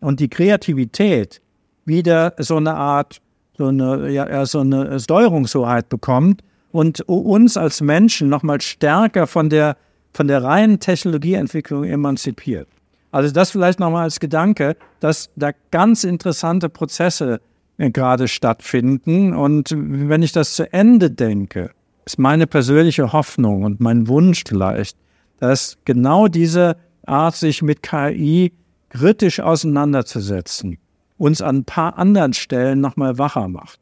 und 0.00 0.20
die 0.20 0.28
Kreativität 0.28 1.40
wieder 1.84 2.34
so 2.38 2.56
eine 2.56 2.74
Art, 2.74 3.20
so 3.56 3.66
eine, 3.66 4.10
ja, 4.10 4.46
so 4.46 4.60
eine 4.60 4.98
Steuerungshoheit 5.00 5.88
bekommt 5.88 6.42
und 6.70 7.00
uns 7.02 7.56
als 7.56 7.80
Menschen 7.80 8.28
nochmal 8.28 8.60
stärker 8.60 9.26
von 9.26 9.50
der, 9.50 9.76
von 10.12 10.28
der 10.28 10.42
reinen 10.42 10.80
Technologieentwicklung 10.80 11.84
emanzipiert. 11.84 12.68
Also 13.12 13.30
das 13.30 13.50
vielleicht 13.50 13.78
nochmal 13.78 14.04
als 14.04 14.20
Gedanke, 14.20 14.74
dass 15.00 15.30
da 15.36 15.50
ganz 15.70 16.02
interessante 16.02 16.70
Prozesse 16.70 17.40
äh, 17.76 17.90
gerade 17.90 18.26
stattfinden. 18.26 19.34
Und 19.34 19.74
wenn 19.76 20.22
ich 20.22 20.32
das 20.32 20.56
zu 20.56 20.72
Ende 20.72 21.10
denke, 21.10 21.70
ist 22.06 22.18
meine 22.18 22.46
persönliche 22.46 23.12
Hoffnung 23.12 23.64
und 23.64 23.80
mein 23.80 24.08
Wunsch 24.08 24.44
vielleicht, 24.48 24.96
dass 25.42 25.76
genau 25.84 26.28
diese 26.28 26.76
Art, 27.04 27.34
sich 27.34 27.62
mit 27.62 27.82
KI 27.82 28.52
kritisch 28.90 29.40
auseinanderzusetzen, 29.40 30.78
uns 31.18 31.42
an 31.42 31.56
ein 31.56 31.64
paar 31.64 31.98
anderen 31.98 32.32
Stellen 32.32 32.80
nochmal 32.80 33.18
wacher 33.18 33.48
macht. 33.48 33.80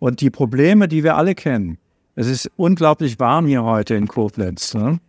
Und 0.00 0.20
die 0.20 0.28
Probleme, 0.28 0.86
die 0.86 1.04
wir 1.04 1.16
alle 1.16 1.34
kennen, 1.34 1.78
es 2.14 2.26
ist 2.26 2.50
unglaublich 2.56 3.18
warm 3.18 3.46
hier 3.46 3.64
heute 3.64 3.94
in 3.94 4.06
Koblenz, 4.06 4.74
ne? 4.74 5.00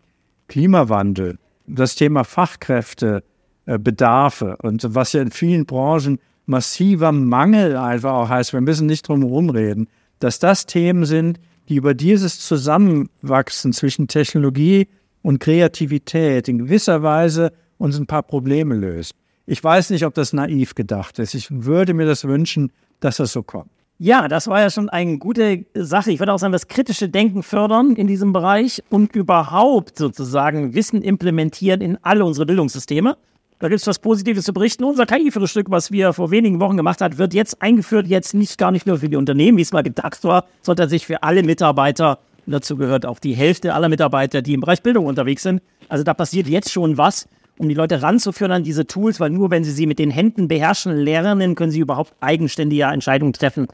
Klimawandel, 0.48 1.38
das 1.68 1.96
Thema 1.96 2.24
Fachkräfte, 2.24 3.22
äh, 3.66 3.78
Bedarfe 3.78 4.56
und 4.62 4.96
was 4.96 5.12
ja 5.12 5.22
in 5.22 5.32
vielen 5.32 5.66
Branchen 5.66 6.18
massiver 6.46 7.12
Mangel 7.12 7.76
einfach 7.76 8.14
auch 8.14 8.30
heißt, 8.30 8.54
wir 8.54 8.62
müssen 8.62 8.88
nicht 8.88 9.06
drum 9.06 9.20
herum 9.20 9.50
reden, 9.50 9.90
dass 10.20 10.40
das 10.40 10.66
Themen 10.66 11.04
sind, 11.04 11.42
die 11.68 11.76
über 11.76 11.94
dieses 11.94 12.40
Zusammenwachsen 12.40 13.74
zwischen 13.74 14.08
Technologie 14.08 14.88
und 15.22 15.40
Kreativität 15.40 16.48
in 16.48 16.58
gewisser 16.60 17.04
Weise 17.04 17.52
uns 17.78 17.98
ein 17.98 18.08
paar 18.08 18.24
Probleme 18.24 18.76
löst. 18.76 19.14
Ich 19.46 19.64
weiß 19.64 19.90
nicht, 19.90 20.06
ob 20.06 20.14
das 20.14 20.34
naiv 20.34 20.76
gedacht 20.76 21.20
ist. 21.20 21.34
Ich 21.34 21.48
würde 21.50 21.94
mir 21.94 22.06
das 22.06 22.26
wünschen, 22.26 22.72
dass 23.00 23.18
das 23.18 23.32
so 23.32 23.42
kommt. 23.42 23.72
Ja, 24.02 24.30
das 24.30 24.48
war 24.48 24.62
ja 24.62 24.70
schon 24.70 24.88
eine 24.88 25.18
gute 25.18 25.66
Sache. 25.74 26.12
Ich 26.12 26.20
würde 26.20 26.32
auch 26.32 26.40
sagen, 26.40 26.54
das 26.54 26.68
kritische 26.68 27.10
Denken 27.10 27.44
fördern 27.44 27.96
in 27.98 28.08
diesem 28.08 28.32
Bereich 28.32 28.82
und 28.90 29.14
überhaupt 29.14 29.98
sozusagen 29.98 30.74
Wissen 30.74 31.02
implementieren 31.02 31.82
in 31.82 31.98
alle 32.02 32.24
unsere 32.24 32.46
Bildungssysteme. 32.46 33.18
Da 33.60 33.68
gibt 33.68 33.82
es 33.82 33.88
was 33.88 34.00
Positives 34.00 34.46
zu 34.46 34.54
berichten. 34.54 34.86
Unser 34.86 35.06
KI-Stück, 35.06 35.70
was 35.70 35.92
wir 35.92 36.14
vor 36.14 36.32
wenigen 36.32 36.62
Wochen 36.62 36.78
gemacht 36.78 37.02
haben, 37.02 37.18
wird 37.18 37.34
jetzt 37.34 37.62
eingeführt, 37.62 38.08
jetzt 38.08 38.34
nicht 38.34 38.58
gar 38.58 38.72
nicht 38.72 38.88
nur 38.88 39.00
für 39.00 39.10
die 39.10 39.18
Unternehmen, 39.18 39.58
wie 39.58 39.64
es 39.64 39.74
mal 39.74 39.84
gedacht 39.84 40.24
war, 40.24 40.46
sondern 40.62 40.88
sich 40.88 41.06
für 41.06 41.22
alle 41.24 41.44
Mitarbeiter. 41.44 42.20
Dazu 42.52 42.78
gehört 42.78 43.06
auch 43.06 43.20
die 43.20 43.34
Hälfte 43.34 43.74
aller 43.74 43.90
Mitarbeiter, 43.90 44.42
die 44.42 44.54
im 44.54 44.62
Bereich 44.62 44.82
Bildung 44.82 45.06
unterwegs 45.06 45.44
sind. 45.44 45.62
Also 45.88 46.04
da 46.04 46.14
passiert 46.14 46.48
jetzt 46.48 46.72
schon 46.72 46.98
was, 46.98 47.28
um 47.60 47.70
die 47.70 47.76
Leute 47.76 48.02
ranzuführen 48.02 48.52
an 48.52 48.64
diese 48.64 48.88
Tools, 48.88 49.20
weil 49.20 49.30
nur 49.30 49.52
wenn 49.52 49.64
sie 49.64 49.72
sie 49.72 49.86
mit 49.86 50.00
den 50.00 50.10
Händen 50.10 50.48
beherrschen 50.48 50.96
lernen, 50.96 51.56
können 51.56 51.72
sie 51.72 51.80
überhaupt 51.80 52.14
eigenständige 52.22 52.84
Entscheidungen 52.86 53.34
treffen. 53.34 53.68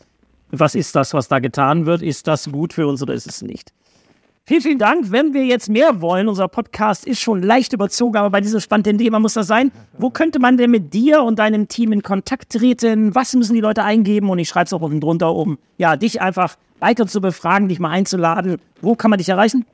Was 0.52 0.76
ist 0.76 0.96
das, 0.96 1.14
was 1.14 1.28
da 1.28 1.40
getan 1.40 1.86
wird? 1.86 2.02
Ist 2.02 2.28
das 2.28 2.52
gut 2.52 2.74
für 2.74 2.88
uns 2.88 3.02
oder 3.02 3.14
ist 3.14 3.28
es 3.28 3.42
nicht? 3.42 3.72
Vielen, 4.48 4.62
vielen 4.62 4.78
Dank. 4.78 5.12
Wenn 5.12 5.34
wir 5.34 5.44
jetzt 5.44 5.70
mehr 5.70 6.02
wollen, 6.02 6.28
unser 6.28 6.48
Podcast 6.48 7.08
ist 7.08 7.20
schon 7.20 7.42
leicht 7.42 7.74
überzogen, 7.74 8.16
aber 8.16 8.30
bei 8.30 8.42
diesem 8.42 8.60
spannenden 8.60 9.00
Thema 9.00 9.20
muss 9.20 9.34
das 9.34 9.48
sein. 9.48 9.72
Wo 9.98 10.12
könnte 10.12 10.38
man 10.38 10.56
denn 10.56 10.70
mit 10.70 10.94
dir 10.94 11.24
und 11.24 11.40
deinem 11.40 11.68
Team 11.68 11.92
in 11.92 12.04
Kontakt 12.04 12.52
treten? 12.52 13.16
Was 13.16 13.34
müssen 13.34 13.56
die 13.56 13.60
Leute 13.60 13.84
eingeben? 13.84 14.30
Und 14.30 14.38
ich 14.38 14.48
schreibe 14.48 14.66
es 14.66 14.74
auch 14.74 14.82
unten 14.82 15.02
drunter, 15.02 15.34
um 15.34 15.58
ja, 15.80 15.96
dich 15.96 16.22
einfach 16.22 16.58
weiter 16.80 17.08
zu 17.08 17.22
befragen, 17.22 17.70
dich 17.70 17.80
mal 17.80 17.90
einzuladen. 17.90 18.58
Wo 18.82 18.94
kann 18.94 19.10
man 19.10 19.18
dich 19.18 19.30
erreichen? 19.30 19.66